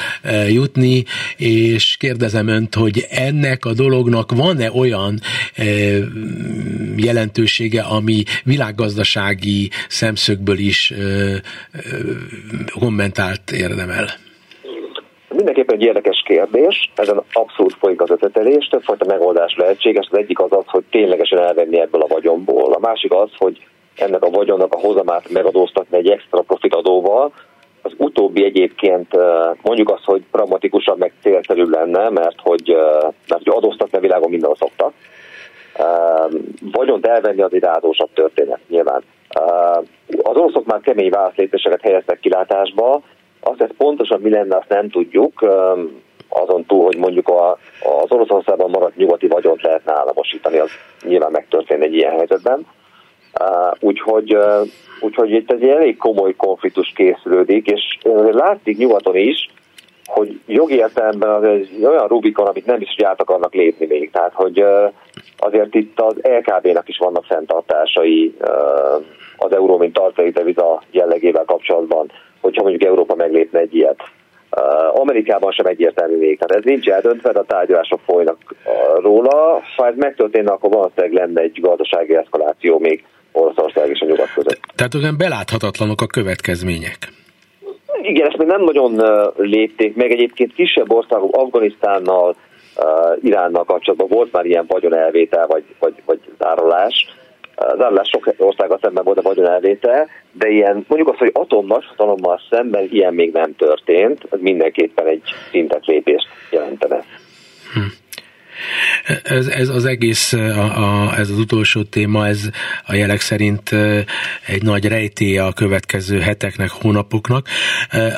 [0.49, 1.05] jutni,
[1.36, 5.20] és kérdezem önt, hogy ennek a dolognak van-e olyan
[5.55, 5.64] e,
[7.37, 10.93] jelentősége, ami világgazdasági szemszögből is
[12.80, 14.07] kommentált érdemel?
[15.28, 20.53] Mindenképpen egy érdekes kérdés, ezen abszolút folyik az ötletelés, többfajta megoldás lehetséges, az egyik az
[20.53, 23.66] az, hogy ténylegesen elvenni ebből a vagyomból, a másik az, hogy
[23.97, 27.32] ennek a vagyonnak a hozamát megadóztatni egy extra profitadóval,
[27.82, 29.16] az utóbbi egyébként
[29.62, 32.76] mondjuk azt, hogy pragmatikusabb, meg célszerűbb lenne, mert hogy,
[33.28, 34.93] mert hogy adóztatni a világon mindenhol szoktak.
[36.61, 39.03] Vagyont elvenni az irádósabb történet nyilván.
[40.22, 43.03] Az oroszok már kemény válaszlépéseket helyeztek kilátásba,
[43.41, 45.41] azt ez pontosan mi lenne, azt nem tudjuk,
[46.29, 47.51] azon túl, hogy mondjuk a,
[48.03, 50.70] az Oroszországban maradt nyugati vagyont lehetne államosítani, az
[51.03, 52.66] nyilván megtörténne egy ilyen helyzetben.
[53.81, 54.37] Úgyhogy
[55.01, 57.99] Úgyhogy itt egy elég komoly konfliktus készülődik, és
[58.31, 59.51] látszik nyugaton is,
[60.07, 64.11] hogy jogi értelemben az egy olyan Rubikon, amit nem is hogy át akarnak lépni még.
[64.11, 64.64] Tehát, hogy
[65.36, 68.36] azért itt az LKB-nak is vannak fenntartásai
[69.36, 74.00] az euró, mint tartalék deviza jellegével kapcsolatban, hogyha mondjuk Európa meglépne egy ilyet.
[74.92, 76.38] Amerikában sem egyértelmű még.
[76.38, 78.54] Tehát ez nincs eldöntve, de a tárgyalások folynak
[79.02, 79.62] róla.
[79.76, 84.61] Ha ez megtörténne, akkor valószínűleg lenne egy gazdasági eszkaláció még Oroszország és a nyugat között.
[84.74, 86.98] Tehát olyan beláthatatlanok a következmények.
[88.07, 89.02] Igen, ezt még nem nagyon
[89.36, 90.11] lépték meg.
[90.11, 92.36] Egyébként kisebb országok Afganisztánnal,
[93.22, 97.07] Iránnal kapcsolatban volt már ilyen vagyonelvétel vagy, vagy, vagy zárolás.
[97.57, 103.14] Zárolás sok országgal szemben volt a vagyonelvétel, de ilyen, mondjuk azt, hogy atomnashatalommal szemben ilyen
[103.14, 107.04] még nem történt, ez mindenképpen egy szintet lépést jelentene.
[107.74, 107.80] Hm.
[109.22, 112.50] Ez, ez az egész, a, a, ez az utolsó téma, ez
[112.84, 113.70] a jelek szerint
[114.46, 117.48] egy nagy rejtéje a következő heteknek, hónapoknak.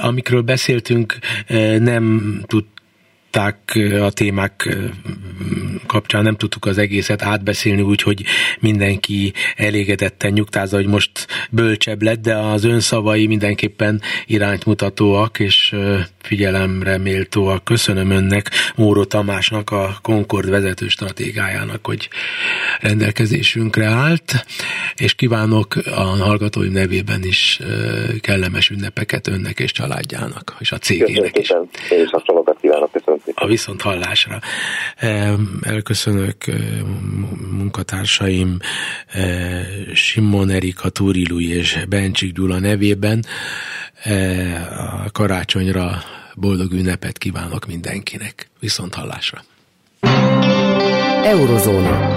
[0.00, 1.18] Amikről beszéltünk,
[1.78, 2.64] nem tud
[4.00, 4.78] a témák
[5.86, 8.24] kapcsán nem tudtuk az egészet átbeszélni úgy, hogy
[8.60, 15.74] mindenki elégedetten nyugtázza, hogy most bölcsebb lett, de az önszavai mindenképpen irányt mutatóak, és
[16.22, 17.64] figyelemre méltóak.
[17.64, 22.08] Köszönöm önnek, Móró Tamásnak, a Concord vezető stratégájának, hogy
[22.80, 24.44] rendelkezésünkre állt,
[24.96, 27.60] és kívánok a hallgatóim nevében is
[28.20, 31.50] kellemes ünnepeket önnek és családjának, és a cégének is.
[31.90, 32.97] Én is hasonlókat kívánok, köszönöm
[33.40, 34.40] A viszont hallásra.
[35.60, 36.44] Elköszönök
[37.50, 38.58] munkatársaim
[39.94, 43.24] Simon Erika Túrilui és Bencsik Gyula nevében.
[45.04, 46.02] A karácsonyra
[46.34, 48.48] boldog ünnepet kívánok mindenkinek.
[48.60, 49.44] Viszont hallásra.
[51.24, 52.16] Eurozóna.